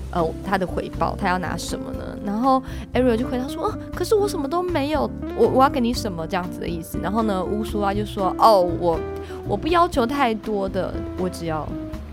[0.09, 2.06] 呃，他的回报，他要拿什么呢？
[2.27, 2.61] 然后
[2.93, 8.99] Ariel 就回答说：“哦，可是我什么都没有，我我要给你什么这样子的意思。”然后呢，乌苏拉就说：“哦，我
[9.47, 11.65] 我不要求太多的，我只要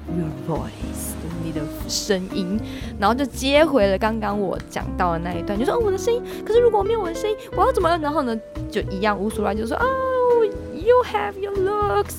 [0.06, 2.58] your voice，你的声音。”
[2.96, 8.38] 然后就接回了刚刚我讲到的那一段，就说：“哦，我的声音，可是如果没有我的声音，我要怎么？”然后呢，
[8.70, 9.84] 就一样，乌苏拉就说：“哦
[10.72, 12.18] ，you have your looks。”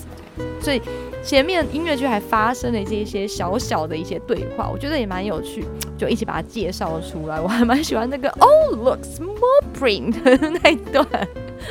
[0.59, 0.81] 所以
[1.24, 5.64] 前面音乐剧还发生了这一些小小的一些对话，我觉得也蛮有趣，
[5.98, 7.40] 就一起把它介绍出来。
[7.40, 11.07] 我还蛮喜欢那个 Oh look small print 的那一段，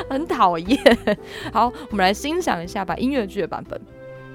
[0.09, 0.79] 很讨厌。
[1.51, 3.81] 好，我们来欣赏一下吧，音乐剧的版本。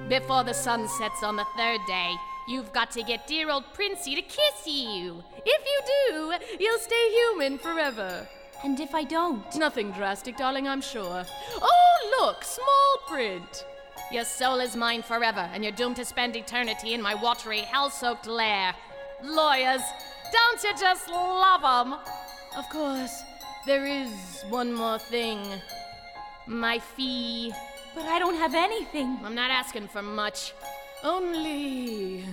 [0.09, 2.16] Before the sun sets on the third day,
[2.49, 5.22] you've got to get dear old Princey to kiss you.
[5.45, 5.78] If you
[6.11, 8.26] do, you'll stay human forever.
[8.64, 9.42] And if I don't?
[9.57, 11.24] Nothing drastic, darling, I'm sure.
[11.62, 13.64] Oh, look, small print.
[14.12, 17.91] Your soul is mine forever, and you're doomed to spend eternity in my watery, hell
[17.91, 18.74] soaked lair.
[19.22, 19.82] Lawyers,
[20.32, 21.93] don't you just love 'em?
[22.57, 23.22] Of course,
[23.68, 25.62] there is one more thing.
[26.47, 27.53] My fee.
[27.93, 29.20] But I don't have anything.
[29.24, 30.53] I'm not asking for much.
[31.03, 32.26] Only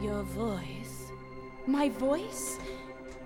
[0.00, 1.10] your voice.
[1.66, 2.58] My voice?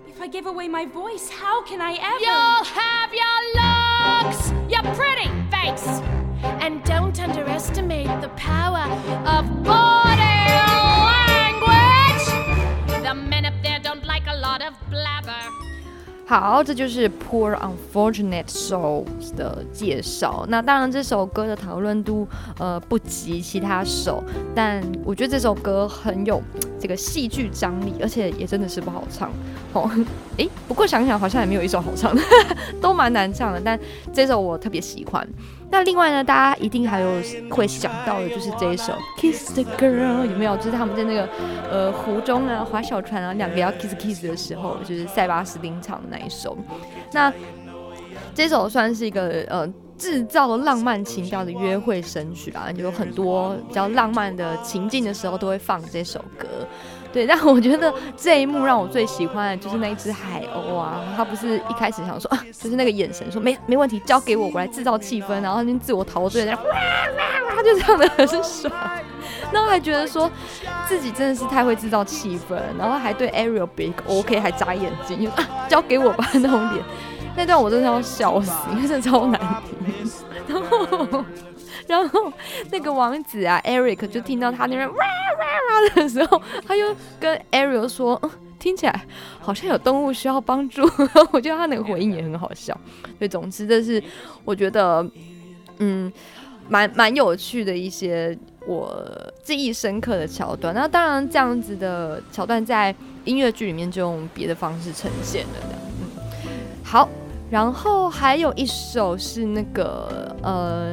[0.08, 2.24] If I give away my voice, how can I ever?
[2.24, 3.85] You'll have your
[4.68, 6.00] your pretty face.
[6.62, 8.84] And don't underestimate the power
[9.26, 10.46] of body
[11.22, 12.26] language.
[13.02, 15.65] The men up there don't like a lot of blabber.
[16.28, 20.44] 好，这就是 Poor Unfortunate Souls 的介绍。
[20.48, 22.26] 那当然，这首歌的讨论度
[22.58, 26.42] 呃不及其他首，但我觉得这首歌很有
[26.80, 29.30] 这个戏剧张力，而且也真的是不好唱。
[29.72, 29.88] 哦，
[30.38, 32.20] 诶，不过想想好像也没有一首好唱的，
[32.82, 33.62] 都蛮难唱的。
[33.64, 33.78] 但
[34.12, 35.24] 这首我特别喜欢。
[35.70, 37.10] 那另外呢，大家一定还有
[37.50, 40.56] 会想到的就是这一首《Kiss the Girl》，有没有？
[40.56, 41.28] 就是他们在那个
[41.70, 46.56] 呃湖中啊划小船啊，两个要 kiss kiss 的时候，就是塞巴斯汀唱的那一首。
[47.12, 47.32] 那
[48.34, 56.46] 这首算是一个呃制造浪漫情调的约会神曲啦，有很多比较浪漫的情境的时候都会放这首歌。
[57.16, 68.70] 对，但我觉得这一幕让我最喜欢的就是那一只海鸥啊，他不是一开始想说啊，就是那个眼神说没没问题，交给我，我来制造气氛，然后那边自我陶醉，然后哇哇哇，就唱的 很爽，
[69.50, 70.30] 然后还觉得说
[70.86, 76.84] 自己真的是太会制造气氛，然后还对 Ariel 比一个 OK，还眨眼睛，就啊交给我吧那种脸，
[77.34, 81.24] 那段我真的要笑死，因为真的超难听，然后。
[81.86, 82.32] 然后
[82.70, 88.20] 那个王子啊，Eric 就听到他那边哇哇哇的时候，他又跟 Ariel 说，
[88.58, 89.04] 听起来
[89.38, 90.82] 好像有动物需要帮助。
[91.30, 92.72] 我觉得他那个回应也很好笑。
[93.18, 94.02] 所以总之，这是
[94.44, 95.08] 我觉得，
[95.78, 96.12] 嗯，
[96.68, 99.04] 蛮蛮有趣的一些我
[99.44, 100.74] 记忆深刻的桥段。
[100.74, 105.54] 那当然，这样子的桥段在音乐剧里面就用别的方式呈现了。
[105.62, 106.50] 这样，嗯，
[106.82, 107.08] 好。
[107.48, 110.92] 然后还有一首是那个呃。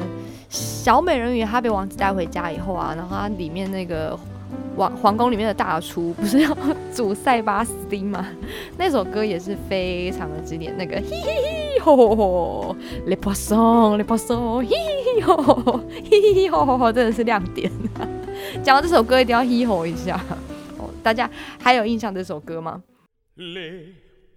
[0.53, 4.17] 小美人鱼，她被王子带回家以后啊，然后它里面那个
[4.75, 6.55] 王皇宫里面的大厨不是要
[6.93, 8.27] 煮塞巴斯汀吗？
[8.77, 12.75] 那首歌也是非常的经典，那个嘿嘿嘿吼吼吼
[13.07, 17.71] ，Le Poisson Le Poisson 嘿嘿嘿吼吼嘿嘿嘿吼，真的是亮点。
[18.61, 20.23] 讲到这首歌，一定要嘿吼一下
[20.77, 20.87] 哦。
[21.01, 21.27] 大家
[21.59, 22.83] 还有印象这首歌吗？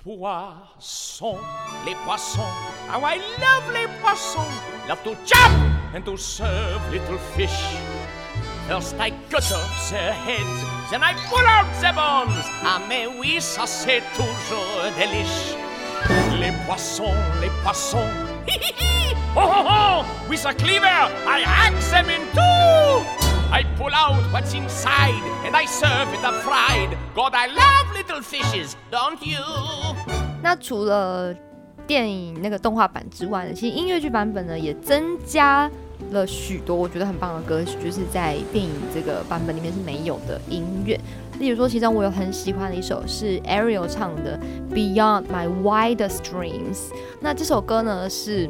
[0.06, 1.36] Poissons,
[1.84, 2.52] les poissons,
[2.88, 4.46] how I love les poissons,
[4.88, 5.52] love to jump
[5.94, 7.74] and to serve little fish.
[8.68, 12.46] First I cut off their heads, then I pull out their bones.
[12.62, 15.56] Ah mais oui, ça c'est toujours délish.
[16.38, 18.08] Les poissons, les poissons,
[19.34, 20.86] ho ho ho, with a cleaver
[21.26, 23.26] I hack them in two.
[23.50, 26.96] I pull out what's inside and I serve it up fried.
[27.14, 29.38] God, I love little fishes, don't you?
[30.42, 31.34] 那除了
[31.86, 35.70] 电影那个动画版之外呢，其实音乐剧版本呢也增加
[36.10, 40.98] 了许多我觉得很棒的歌曲，就是在电影这个版本里面是没有的音乐。
[41.38, 44.38] 例如说，其中我有很喜欢的一首是 Ariel 唱的
[44.74, 46.76] 《Beyond My Wildest Dreams》。
[47.20, 48.48] 那这首歌呢是。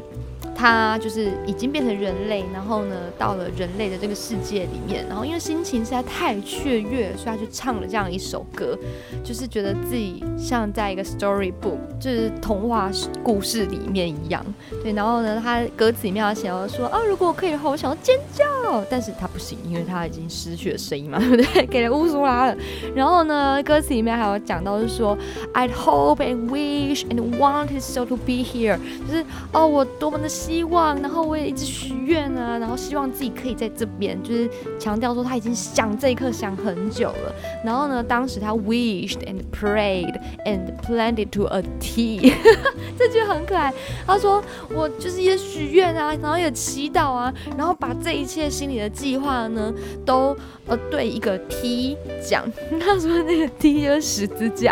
[0.55, 8.77] 他就是已经变成人类，然后呢，到了人类的这个世界里面，然后因为心情实在太雀跃，所以他就唱了这样一首歌，
[9.23, 12.89] 就是觉得自己像在一个 storybook，就是童话
[13.23, 14.43] 故事里面一样。
[14.83, 21.65] 对，然后呢，他歌词里面要写到说，啊，如果我可以的话，我想要尖叫，但是他不行，因为他已经失去了声音嘛，对不对？
[21.67, 22.57] 给了乌苏拉了。
[22.95, 25.17] 然后呢，歌词里面还有讲到是说
[25.53, 30.27] ，I'd hope and wish and want his soul to be here，就是哦，我多么的。
[30.37, 34.47] 希望，然后我也一直许愿啊，然后希望自己可以在这边，就是
[34.79, 37.33] 强调说他已经想这一刻想很久了。
[37.65, 40.13] 然后呢，当时他 wished and prayed
[40.45, 42.31] and planned it to a T，
[42.99, 43.73] 这句很可爱。
[44.05, 49.73] 他说我就是也许愿啊，然后也祈祷啊，然后把这一切心里的计划呢，
[50.05, 52.43] 都呃对一个 T 讲。
[52.79, 54.71] 他说那个 T 就是十字架。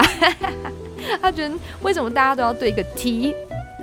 [1.22, 3.34] 他觉得为什么大家都要对一个 T，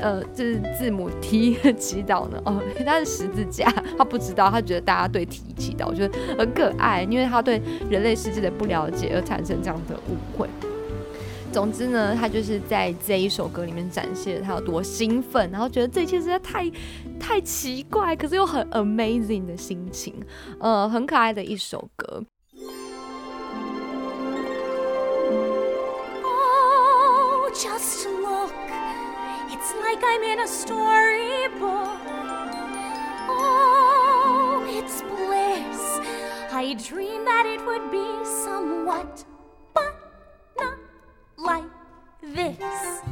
[0.00, 2.40] 呃，就是字母 T 祈祷呢？
[2.44, 10.48] 哦，他是十字架，他不知道，他觉得大家对 T 祈祷，我觉得很可爱，因为他对人类世界的不了解而产生这样的误会。
[11.52, 16.70] 总之呢，他就是在这一首歌里面展现了他有多兴奋，然后觉得这一切实在太
[17.20, 20.14] 太奇怪，可是又很 amazing 的心情，
[20.58, 22.24] 呃，很可爱的一首歌。
[27.54, 28.01] Just
[29.94, 32.00] like I'm in a storybook.
[33.28, 36.00] Oh, it's bliss.
[36.50, 39.24] I dreamed that it would be somewhat,
[39.74, 39.94] but
[40.58, 40.78] not
[41.36, 41.64] like
[42.22, 43.02] this.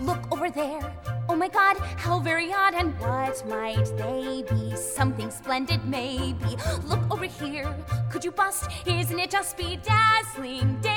[0.00, 0.94] Look over there.
[1.28, 4.76] Oh my god, how very odd, and what might they be?
[4.76, 6.56] Something splendid, maybe.
[6.84, 7.74] Look over here.
[8.10, 8.70] Could you bust?
[8.86, 10.91] Isn't it just bedazzling, dazing,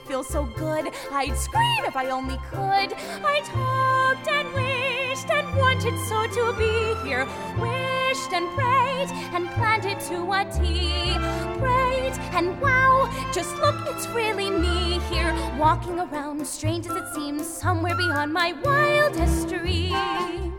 [0.00, 0.90] it feels so good.
[1.10, 2.94] I'd scream if I only could.
[3.24, 7.26] I talked and wished and wanted so to be here.
[7.58, 11.16] Wished and prayed and planned it to a T.
[11.58, 15.34] Prayed and wow, just look, it's really me here.
[15.58, 20.49] Walking around, strange as it seems, somewhere beyond my wildest dreams.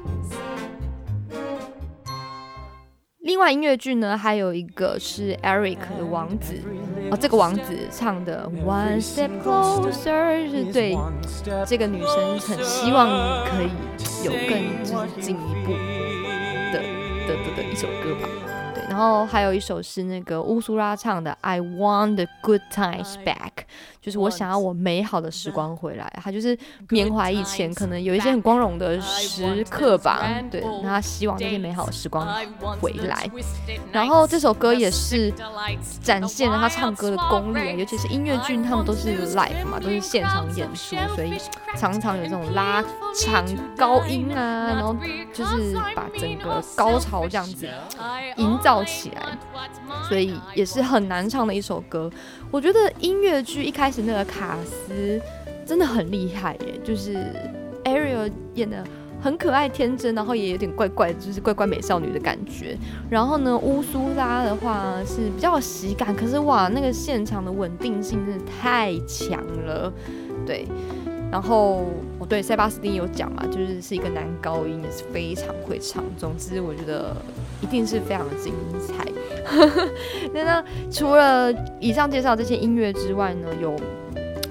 [3.21, 6.55] 另外音乐剧呢，还有一个是 Eric 的王子
[7.11, 10.97] 哦，这个王子唱的 One Step Closer 是对
[11.67, 13.07] 这个女生很希望
[13.45, 13.69] 可以
[14.25, 15.71] 有更就是进一步
[16.73, 16.81] 的
[17.27, 18.27] 的的的一首歌吧。
[18.73, 23.65] 对，然后还有一首是那个乌苏拉唱的 I Want the Good Times Back，
[24.01, 26.11] 就是我想要我美好的时光回来。
[26.23, 26.57] 他就是
[26.89, 32.27] 缅怀以前可能有一些很光荣的时刻吧，对，那他希望这些美好的时光
[32.79, 33.29] 回来。
[33.91, 35.31] 然后这首歌也是
[36.01, 41.33] 展现了他唱歌的功力，尤其是音乐剧，他们都是 live 嘛，都是现场演出，所以
[41.77, 42.83] 常常有这种拉
[43.15, 43.45] 长
[43.77, 44.95] 高音啊，然后
[45.33, 47.67] 就是把整个高潮这样子
[48.37, 49.37] 营造起来，
[50.07, 52.09] 所以也是很难唱的一首歌。
[52.51, 55.19] 我觉得音乐剧一开始那个卡斯
[55.65, 57.25] 真的很厉害耶，就是
[57.85, 58.83] Ariel 演的。
[59.23, 62.75] 很可爱天真，然后也有点怪怪，就是怪怪美少女的感觉。
[63.07, 69.93] 然后呢，乌苏拉的话是比较有喜感，可是哇，那个现场的稳定性真的太强了，
[70.43, 70.65] 对。
[71.31, 71.85] 然后
[72.17, 76.03] 哦，对，塞巴斯汀有讲嘛，就是是一个男高音，也是非常会唱。
[76.17, 77.15] 总之，我觉得
[77.61, 79.05] 一定是非常的精彩。
[80.33, 83.75] 那那除了以上介绍这些音乐之外呢，有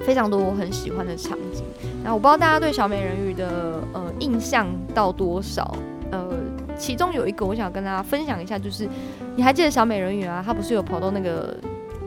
[0.04, 1.64] 非常多我很喜欢的场景。
[2.02, 5.76] 那我不知道大家对小美人鱼的呃印象到多少？
[6.10, 6.28] 呃，
[6.76, 8.88] 其中有一个我想跟大家分享一下，就是
[9.36, 10.42] 你还记得小美人鱼啊？
[10.44, 11.56] 她不是有跑到那个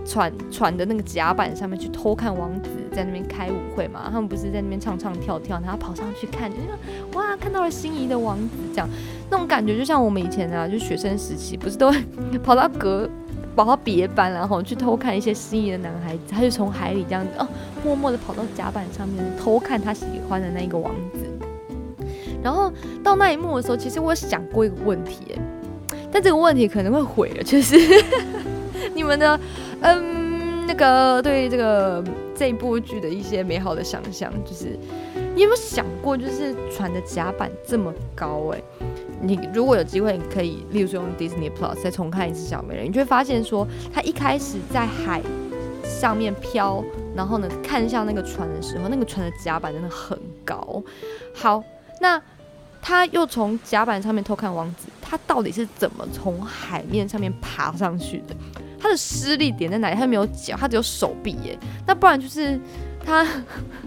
[0.05, 4.09] 船船的那个甲板上面去偷看王子在那边开舞会嘛？
[4.11, 8.89] 他们不是在那边唱唱跳跳，然后跑上去看，就说哇，看到了心仪的王子，这样
[9.29, 11.97] 那种感觉就像我们以前啊，就学生时期不是都会
[12.43, 13.09] 跑到隔。
[13.55, 17.47] 跑到别班，然后去偷看一些心仪的男孩子，他就从海里这样子哦，
[17.85, 21.19] 默默的跑到甲板上面偷看他喜欢的那一个王子。
[22.41, 22.73] 然后
[23.03, 25.35] 到那一幕的时候，其实我想过一个问题，
[26.11, 27.77] 但这个问题可能会毁了，就是
[28.95, 29.39] 你们的
[29.84, 32.03] 嗯那个对这个
[32.36, 34.77] 这部剧的一些美好的想象，就是
[35.36, 38.61] 你有没有想过，就是船的甲板这么高哎？
[39.21, 45.21] 你如果有机会，你可以，例如说用 Disney Plus 再重看一次《小美人》，你就会发现说，他一开始在海
[45.84, 46.84] 上面飘，
[47.15, 50.81] 然后呢看向那个船的时候，那个船的甲板真的很高。
[51.34, 51.63] 好，
[52.01, 52.21] 那
[52.81, 58.36] 他又从甲板上面偷看王子，他到底是怎么从海面上面爬上去的？
[58.84, 59.95] 他的施力点在哪里？
[59.95, 61.57] 他没有脚，他只有手臂耶。
[61.88, 62.59] 那不然就是
[63.05, 63.23] 他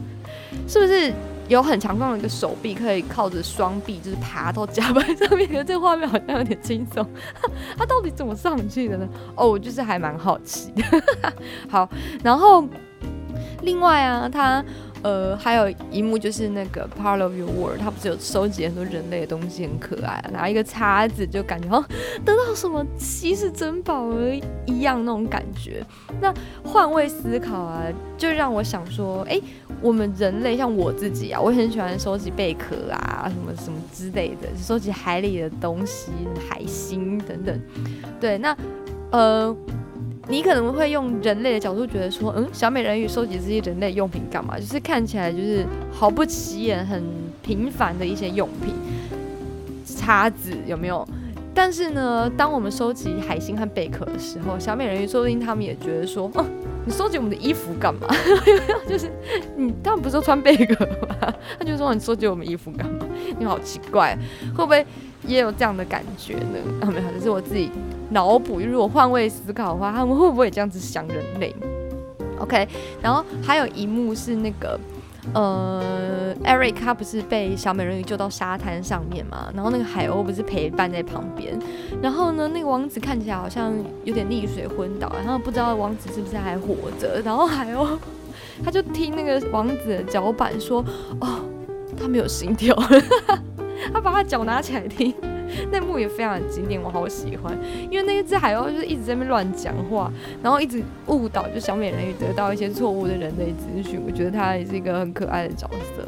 [0.67, 1.13] 是不是？
[1.49, 5.47] 有很强壮的一个手臂，可以靠着双臂就是爬到甲板上面。
[5.47, 7.09] 觉得这个画面好像有点轻松，
[7.79, 9.09] 他到底怎么上去的呢？
[9.37, 10.83] 哦，我就是还蛮好奇的。
[11.71, 11.89] 好，
[12.25, 12.67] 然后
[13.63, 14.65] 另外啊，他
[15.03, 21.85] 呃还有一幕就是那个 Part of Your World，他不是有收集很多人类的东西，很可爱、啊，拿一个叉子就感觉哦
[22.25, 25.85] 得到什么稀世珍宝而一样那种感觉。
[26.21, 26.33] 那
[26.65, 27.83] 换位思考啊，
[28.17, 29.41] 就让我想说，哎、
[29.81, 36.11] 我们人类像我自己啊，我很喜欢收集贝壳啊，什么什么之类的，收集海里的东西、
[36.49, 37.61] 海星等等。
[38.21, 38.57] 对，那
[39.11, 39.55] 呃，
[40.29, 44.59] 你可能会用人类的角度觉得说，嗯，小美人鱼收集这些人类用品干嘛？
[44.59, 47.03] 就是看起来就是毫不起眼、很
[47.43, 48.75] 平凡的一些用品，
[49.85, 51.07] 叉子有没有？
[51.55, 56.45] 但是呢，当我们收集海星和贝壳的时候，小美人鱼说不定他们也觉得说，哦，
[56.85, 58.07] 你收集我们的衣服干嘛？
[58.87, 59.11] 就是
[59.57, 61.33] 你他们不是都穿贝壳吗？
[61.59, 63.07] 他就说你收集我们衣服干嘛？
[63.39, 64.19] 你好奇怪，
[64.55, 64.85] 会不会
[65.27, 66.59] 也有这样的感觉呢？
[66.83, 67.71] 啊，没有，这是我自己
[68.11, 68.61] 脑补。
[68.61, 71.55] 如果换位思考的话，他们会不会这样子想人类
[72.39, 72.69] ？OK，
[73.03, 74.79] 然后还有一幕是那个。
[75.35, 81.59] 呃，Eric 他不是被小美人鱼救到沙滩上面嘛，然后那个海鸥不是陪伴在旁边，
[82.01, 83.73] 然后呢，那个王子看起来好像
[84.05, 87.99] 有点溺水昏倒，然后不知道王子是不是还活着， 然后海鸥
[88.65, 90.79] 他就听那个王子的脚板说，
[91.21, 91.41] 哦，
[92.01, 92.73] 他没有心跳，
[93.93, 95.13] 他把他脚拿起来听。
[95.71, 97.57] 那幕也非常的经典，我好喜欢，
[97.91, 106.05] 因为那一只海鸥就是一直在那边乱讲话，然后一直误导就小美人鱼得到一些错误的人类资讯，我觉得她也是一个很可爱的角色。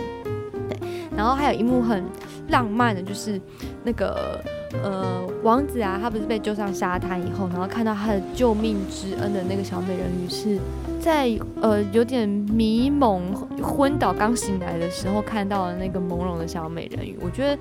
[0.68, 0.78] 对，
[1.16, 2.04] 然后还有一幕很
[2.48, 3.40] 浪漫的，就是
[3.84, 4.40] 那个
[4.82, 10.58] 呃王子啊，他不是被救上沙滩以后，然后看到他的救命之恩的那个小美人鱼是
[11.00, 11.30] 在
[11.60, 17.58] 呃有点迷蒙、昏倒、刚醒来的时候看到了那个朦胧的小美人鱼，我觉得。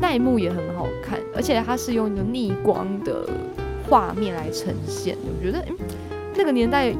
[0.00, 3.28] 那一幕也很好看，而且它是用一个逆光的
[3.88, 5.22] 画面来呈现的。
[5.36, 5.76] 我觉得，嗯，
[6.36, 6.94] 那个年代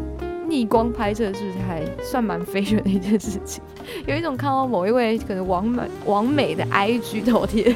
[0.49, 3.63] 逆光拍摄是不是还算蛮飞旋的一件事情？
[4.07, 7.75] 有一种看到某一位可能王美 王美的 IG 头贴，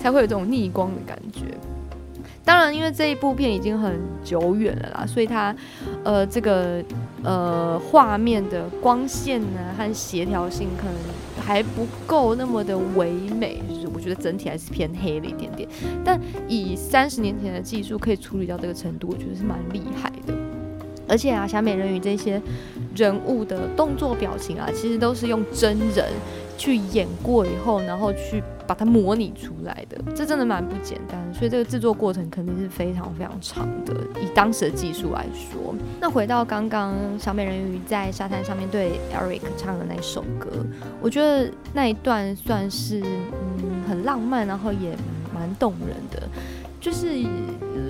[0.00, 1.40] 才会有这种逆光的感觉。
[2.44, 5.54] 当然，因为这一部片已经很久远了啦，所以它
[6.02, 6.82] 呃这个
[7.22, 13.62] 呃画面的光线呢和协调性可能还不够那么的唯美，
[14.02, 15.68] 觉得整体还是偏黑了一点点。
[16.04, 20.34] 但以三十年前的技术可以处理到这个程度，我觉得是蛮厉害的。
[21.08, 22.40] 而且啊，小美人鱼这些
[22.96, 26.06] 人物的动作表情啊，其实都是用真人
[26.56, 28.42] 去演过以后，然后去
[28.72, 31.18] 把它模拟出来的，这真的蛮不简单。
[31.34, 35.74] 所以这个制作过程肯定是非常非常长的，以当时的技术来说。
[36.00, 40.48] 那回到刚刚小美人鱼在沙滩上面对 Eric 唱的那首歌，
[41.00, 44.96] 我觉得那一段算是嗯很浪漫，然后也
[45.34, 46.26] 蛮动人的，
[46.80, 47.08] 就是、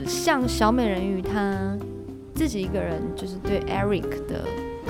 [0.07, 1.79] 像小美人鱼她。
[2.35, 4.43] 自己一个人就是对 Eric 的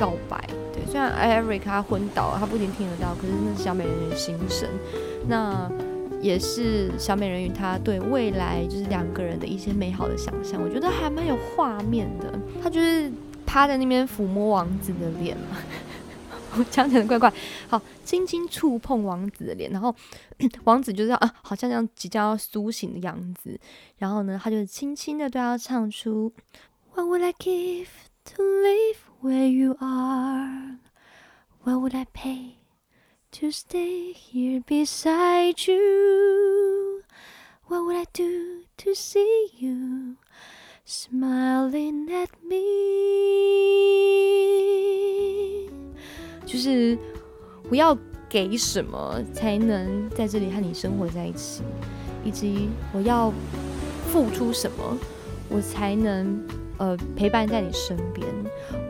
[0.03, 0.37] 告白，
[0.73, 4.69] 对，虽然 Eric 他昏倒，他不一定听得到，可是那是小美人鱼心声，
[5.29, 5.71] 那
[6.21, 12.37] 也是小美人鱼她对未来就是两个人的一些美好的想象，我觉得还蛮有画面的。
[12.61, 13.13] 他就是
[13.47, 15.57] 趴在那边抚摸王子的脸嘛，
[16.59, 17.33] 我讲起来怪怪，
[17.69, 19.95] 好，轻轻触碰王子的脸，然后
[20.65, 23.57] 王子就是啊，好像这样即将要苏醒的样子，
[23.99, 26.33] 然后呢，他就轻轻的对他唱出。
[26.93, 27.87] What would I give
[28.35, 30.78] to live where you are?
[31.64, 32.60] What would I pay
[33.34, 37.04] to stay here beside you?
[37.68, 40.16] What would I do to see you
[40.86, 42.56] smiling at me?
[46.46, 46.98] 就是
[47.70, 47.98] 我要
[48.30, 51.64] 给什么才能在这里和你生活在一起，
[52.24, 53.34] 以及我要
[54.12, 54.98] 付出什么，
[55.50, 56.61] 我才能。
[56.83, 58.27] 呃，陪伴在你身边，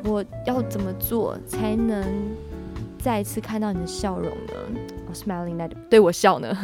[0.03, 2.35] 我要怎么做才能
[2.99, 4.55] 再一次看到你的笑容呢、
[5.09, 6.57] oh,？Smiling at 对我笑呢？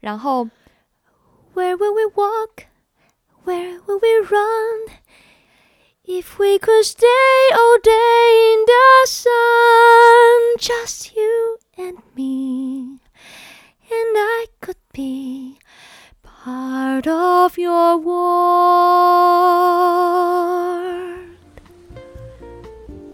[0.00, 0.48] 然后
[1.54, 2.64] ，Where will we walk?
[3.44, 4.88] Where will we run?
[6.06, 7.04] If we could stay
[7.52, 13.00] all day in the sun, just you and me,
[13.90, 15.57] and I could be
[16.48, 18.08] part of your world。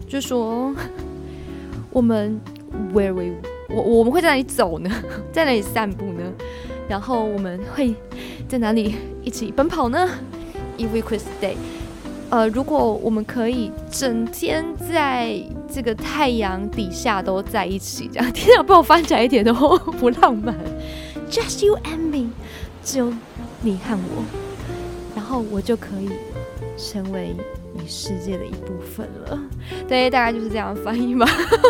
[0.07, 0.73] 就说
[1.91, 2.39] 我们
[2.93, 3.33] where we
[3.69, 4.89] 我我们会在哪里走呢？
[5.33, 6.21] 在哪里散步呢？
[6.87, 7.93] 然后我们会
[8.47, 10.07] 在哪里一起奔跑呢
[10.77, 11.55] ？If we could stay，
[12.29, 19.53] 呃，如果我们可以整天在这个太阳底下都在一起，这样天啊， 被我翻起来一点都
[19.99, 20.55] 不浪漫。
[21.29, 22.29] Just you and me。
[22.85, 23.11] 只有
[23.61, 24.23] 你和我，
[25.15, 26.09] 然后我就可以
[26.77, 27.35] 成为
[27.73, 29.39] 你世界的一部分了。
[29.87, 31.25] 对，大概就是这样翻译吧。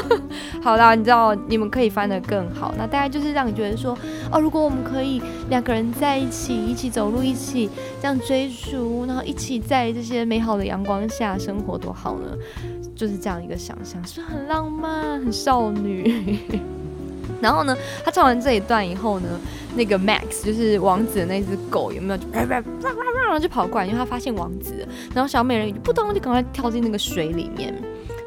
[0.62, 3.98] 好啦，你知道你们可以翻得更好，那大概就是让你觉得说，
[4.30, 7.70] 哦，如果我们可以两个人在一起，一起走路，一起
[8.02, 12.36] 这样追逐，然后一起在这些美好的阳光下生活，多好呢？
[12.94, 16.40] 就是这样一个想象，是不是很浪漫、很少女？
[17.42, 19.28] 然后呢，他唱完这一段以后呢，
[19.76, 27.74] 那个 Max 就是王子的那只狗有没有就啪啪啪啪啪，然后就跑过来，因为他发现王子，然后小美人鱼就扑通就赶快跳进那个水里面，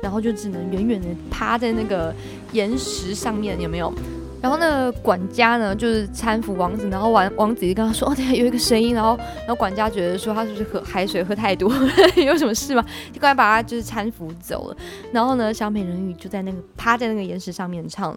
[0.03, 2.15] 然后就只能远远的趴在那个
[2.53, 3.93] 岩石上面，有没有？
[4.41, 11.69] 然后那个管家呢，就是搀扶王子，然后王王子就跟他说：“哦，对，有一个声音。”然后，然后管家觉得说他是不是喝海水喝太多，
[12.15, 12.85] 有什么事吗？
[13.13, 14.77] 就赶快把他就是搀扶走了。
[15.11, 18.17] 然后呢，小美人鱼就在那个趴在那个岩石上面唱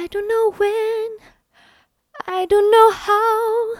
[0.00, 1.08] ：“I don't know when,
[2.24, 3.74] I don't know how,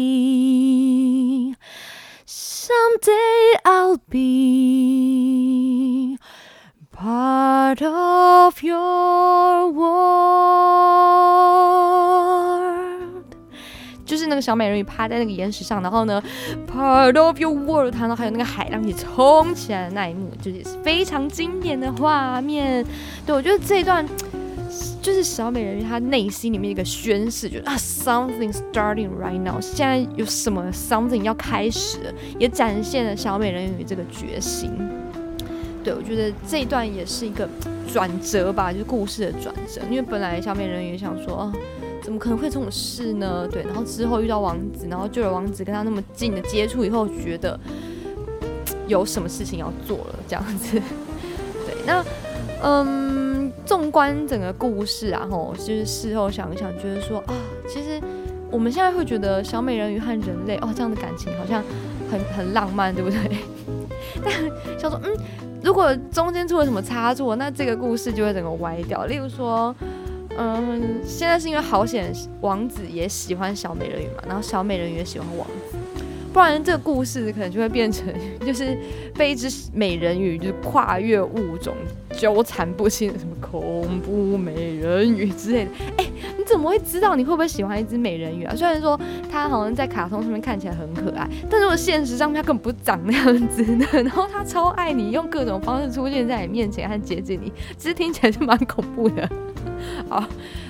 [2.24, 4.96] Someday I'll be
[6.92, 9.96] part of your world。
[14.26, 16.22] 那个小美人鱼趴在那个岩石上，然后呢
[16.72, 22.84] ，part of your world，然后还有那个海浪一起冲起来的那一幕，就是也是非常经典的画面。
[23.24, 24.06] 对我觉得这一段。
[25.00, 34.72] 就是小美人鱼她内心里面一个宣誓，就是啊，something starting right now，现在有什么 something 要开始，也展现了小美人鱼这个决心。
[35.84, 37.48] 对我觉得这一段也是一个
[37.92, 39.80] 转折吧，就是故事的转折。
[39.88, 41.52] 因为本来小美人鱼想说，啊，
[42.06, 43.48] 怎么可能会这种事呢？
[43.50, 47.58] 对，然后之后遇到王子，然后就有王子跟他那么近的接触以后，觉得
[48.86, 50.80] 有什么事情要做了，这样子。
[51.66, 52.04] 对，那
[52.62, 53.26] 嗯。
[53.64, 57.34] 纵观整个故事啊，吼，就是事后想一想，觉得说啊，
[57.68, 58.00] 其实
[58.48, 61.64] 我们现在会觉得小美人鱼和人类哦这样的感情好像
[62.08, 63.38] 很很浪漫，对不对？
[64.22, 64.32] 但
[64.78, 65.12] 想说，嗯，
[65.64, 69.06] 如果中间出了什么差错，那这个故事就会整个歪掉。
[69.06, 69.74] 例如说，
[70.38, 75.76] 嗯，现在是因为好险王子也喜欢小美人鱼嘛，然后小美人鱼也喜欢王子。
[76.32, 78.12] 不然这个故事可能就会变成，
[78.44, 78.76] 就是
[79.14, 81.74] 被一只美人鱼就是跨越物种
[82.12, 85.70] 纠缠不清的什么恐怖美人鱼之类的。
[85.96, 86.04] 哎，
[86.36, 87.16] 你怎么会知道？
[87.16, 88.54] 你会不会喜欢一只美人鱼啊？
[88.54, 89.00] 虽然说
[89.32, 99.26] 它好像在卡通上面看起来很可爱，但如果现实上面它根本不长那样子的，然后它超爱你，用各种方式出现在你面前和接近你，其实听起来就蛮恐怖的。
[100.08, 100.20] 好，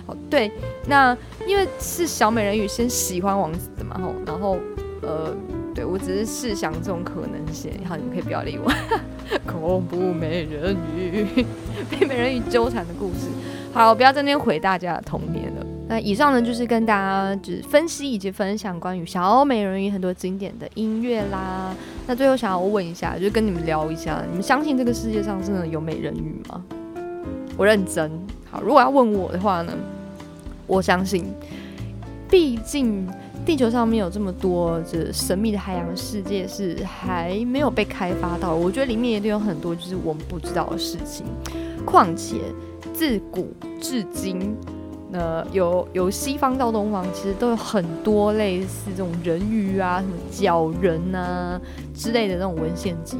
[0.07, 0.51] 好，对，
[0.87, 1.17] 那
[1.47, 4.59] 因为是小美人鱼先喜欢王子的嘛，吼，然后。
[5.03, 5.33] 呃，
[5.73, 8.73] 对我只是试想这种可能性，好，你们可以不要理我。
[9.47, 11.45] 恐怖美人鱼
[11.91, 13.29] 被美人鱼纠缠的故事，
[13.73, 15.67] 好，我不要在那边毁大家的童年了。
[15.87, 21.73] 那以上呢，就是跟大家就是分析以及分享关于小美人鱼很多经典的音乐啦。
[22.07, 26.65] 那最后想要问一下，就是跟你们聊一下，你们相信这个世界上真的有美人鱼吗？
[27.57, 28.11] 我认真。
[28.63, 29.73] 如果要问我的话呢，
[30.67, 31.25] 我相信，
[32.29, 33.07] 毕竟。
[33.45, 41.25] 地球上面有这么多这神秘的海洋世界是还没有被开发到，我觉得里面一定有很多就是我们不知道的事情。
[41.85, 42.39] 况且
[42.93, 44.57] 自古至今，
[45.13, 51.61] 呃，有由西方到东方，其实都有很多类似这种人鱼啊、什么角人啊
[51.95, 53.17] 之类的那种文献记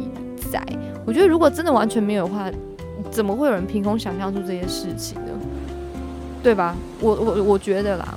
[0.51, 0.61] 载。
[1.07, 2.51] 我觉得如果真的完全没有的话，
[3.17, 5.33] 怎么会有人凭空想象出这些事情呢？
[6.43, 6.77] 对吧？
[7.01, 8.15] 我我我觉得啦。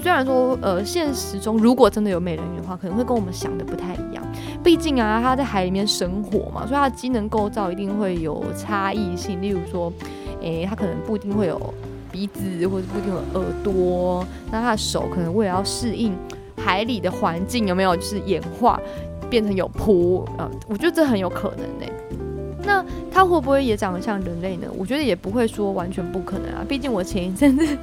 [0.00, 4.22] 虽然说，呃，现实中如果真的有美人鱼的话，可能会跟我们想的不太一样。
[4.62, 9.42] 毕竟啊，它在海里面生活嘛，所以它的机能构造一定会有差异性。
[9.42, 9.92] 例如说，
[10.40, 11.74] 诶，它可能不一定会有
[12.12, 14.24] 鼻子，或者不一定有耳朵。
[14.52, 16.14] 那它的手可能为了要适应
[16.56, 18.80] 海里的环境，有没有就是演化
[19.28, 20.24] 变成有蹼？
[20.38, 22.25] 呃，我觉得这很有可能呢。
[22.66, 24.66] 那它会不会也长得像人类呢？
[24.76, 26.64] 我觉得也不会说完全不可能啊。
[26.68, 27.66] 毕竟我前一阵子。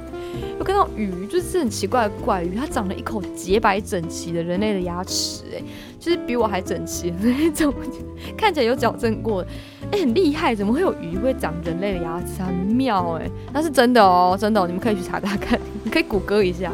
[0.58, 5.62] 有看到鱼，就是很奇怪的怪鱼，它长了一口洁白整齐的人类的牙齿，哎，
[5.98, 7.72] 就是比我还整齐的那种，
[8.36, 9.44] 看起来有矫正过，
[9.90, 12.42] 哎，很厉害，怎么会有鱼会长人类的牙齿？
[12.42, 16.70] 很妙，哎，那是真的哦，真的，你们可以去查查看，你 可以谷歌一下。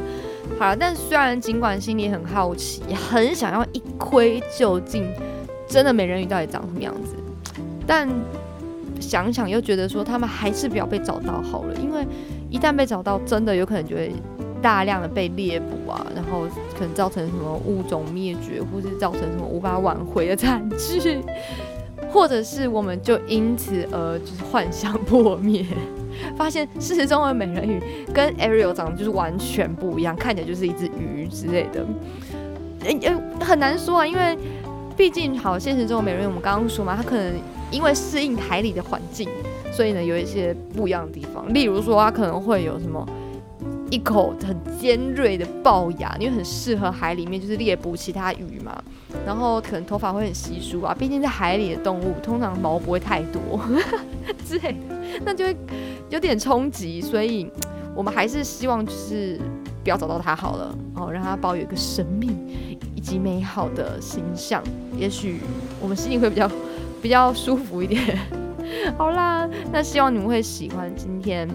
[0.59, 5.07] 好了，但虽然尽管心里很好奇，很想要一窥究竟，
[5.67, 7.15] 真的美人鱼到底长什么样子，
[7.91, 8.09] 但
[9.01, 12.07] 想想又觉得说，他们还是不要被找到好了，因为。
[12.53, 14.13] 一旦被找到，真的有可能就会
[14.61, 21.21] 大量的被猎捕啊，然后可能造成什么物种灭绝，或是造成什么无法挽回的惨剧。
[22.11, 25.65] 或者是我们就因此而就是幻想破灭，
[26.37, 27.81] 发现事实中的美人鱼
[28.13, 31.87] 跟 Ariel 长得就是完全不一样，看起来就是一只鱼之类的。
[32.81, 34.37] 诶、诶很难说啊，因为
[34.97, 37.33] 毕竟好现实中的美人鱼，我们刚刚说嘛，它可能
[37.71, 39.29] 因为适应海里的环境，
[39.73, 43.07] 所以呢有一些不一样的地方，例如说它可能会有什么。
[43.93, 48.81] 一口很尖锐的龅牙，因为很适合海里面就是猎捕其他鱼嘛。
[49.27, 53.61] 然后可能头发会很稀疏啊，毕竟在海里的动物通常毛不会太多
[54.47, 55.57] 之类的，那就会
[56.09, 57.01] 有点冲击。
[57.01, 57.51] 所以
[57.93, 59.41] 我们还是希望就是
[59.83, 62.31] 不要找到它好了哦，让它保有一个神秘
[62.95, 64.63] 以及美好的形象，
[64.97, 65.41] 也许
[65.83, 66.49] 我们心里会比较
[67.03, 68.19] 比较舒服一点。
[68.97, 71.49] 好啦，那希望你们会喜欢今天。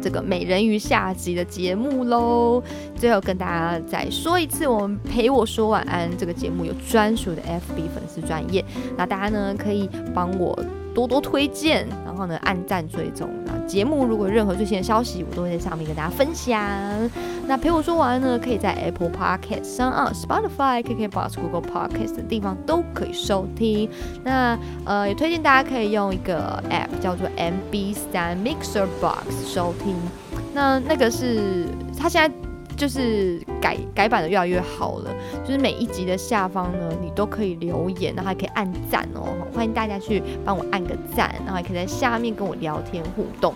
[0.00, 2.62] 这个美人鱼下集的节目喽。
[2.96, 8.64] 最后跟大家再说一次，我们陪我说晚安这个节目有专属的 FB 粉丝专业，
[8.96, 10.56] 那大家呢可以帮我
[10.94, 13.28] 多多推荐，然后呢按赞追踪。
[13.68, 16.58] 节目如果任何最新的消息，我都会在上面跟大家分享。
[17.46, 23.88] 那陪我说完呢，可以在 Apple Podcast 上啊、Spotify、KKBox、Google Podcast 的地方都可以收听。
[24.24, 29.94] 那呃也推荐大家可以用一个 App 叫做 MB 三 Mixer Box 收听。
[30.54, 31.66] 那那个是
[31.96, 32.34] 它现在
[32.78, 35.10] 就是改改版的越来越好了，
[35.44, 43.52] 就是每一集的下方呢，你都可以留言，然后还可以按赞哦，欢迎大家去帮我按个赞，然后还可以在下面跟我聊天互动。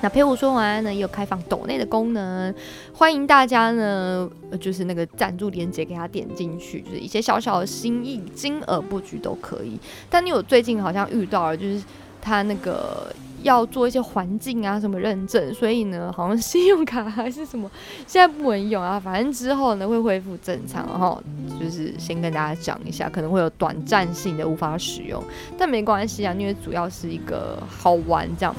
[0.00, 2.54] 那陪我说晚安呢，也有开放抖内的功能，
[2.94, 4.28] 欢迎大家呢，
[4.58, 9.78] 就是那个赞助链接给他点进去，就是一些小小的心意，金额不拘都可以。
[10.08, 11.82] 但你有最近好像遇到了，就是
[12.22, 13.10] 他那个
[13.46, 17.70] 要做一些环境啊什么认证，所以呢，好像信用卡还是什么，
[18.06, 18.98] 现在不能用啊。
[18.98, 21.22] 反正之后呢会恢复正常，然后
[21.60, 25.22] 就是先跟大家讲一下，可能会有短暂性的无法使用，
[25.56, 28.54] 但没关系啊，因为主要是一个好玩这样。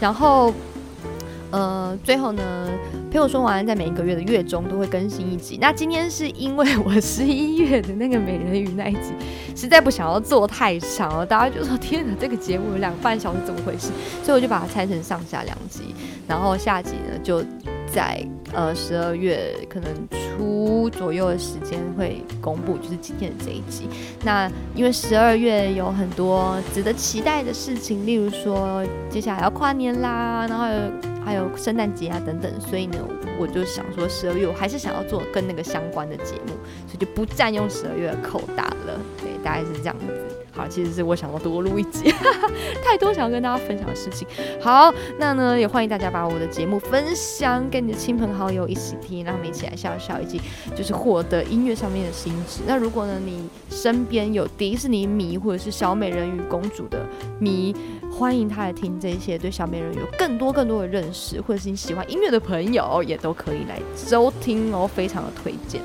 [0.00, 0.54] 然后，
[1.50, 2.42] 呃，最后呢，
[3.10, 5.58] 陪我说完，在每一个月的月中都会更新一集。
[5.60, 9.12] 那今天是因为我十一月的那个美人鱼那一集，
[9.56, 13.88] 实在不想要做太长了，大家就说天哪，这个节目有两半小时怎么回事？
[14.22, 15.94] 所以我就把它拆成上下两集，
[16.28, 17.42] 然后下集呢就
[17.92, 23.88] 在呃十二月可能初左右的时间会公布，就是今天的这一集。
[24.24, 30.80] 那因为十二月有很多值得期待的事情，例如说接下来要跨年啦，然后还有
[31.24, 32.98] 还有圣诞节啊等等，所以呢，
[33.38, 36.54] 我就想说十二月我还是想要做跟那个相关的节目，
[36.86, 39.00] 所以就不占用十二月的扣打了。
[39.18, 40.39] 对，大概是这样子。
[40.52, 42.12] 好，其实是我想要多录一集，
[42.84, 44.26] 太多想要跟大家分享的事情。
[44.60, 50.40] 好，那呢也欢迎大家把我的节目分享给你的亲朋好友一起听，让他们一起来笑笑，以及
[50.74, 52.62] 就是获得音乐上面的心智。
[52.66, 56.98] 那如果呢你身边有迪士尼迷或者是小美人鱼公主的
[57.38, 57.74] 迷，
[58.10, 65.80] 欢迎他来听这些，对小美人鱼有更多更多的认识，或者是你喜欢音乐的朋友也都可以来收听哦，非常的推荐。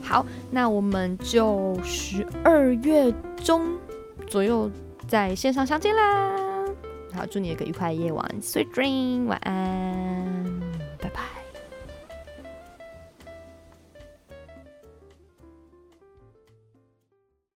[0.00, 3.76] 好，那我们就十二月中
[4.26, 4.70] 左右
[5.06, 6.32] 在线上相见啦。
[7.12, 10.60] 好，祝你有个愉快的夜晚，Sweet dream，晚安。
[11.00, 11.20] 拜拜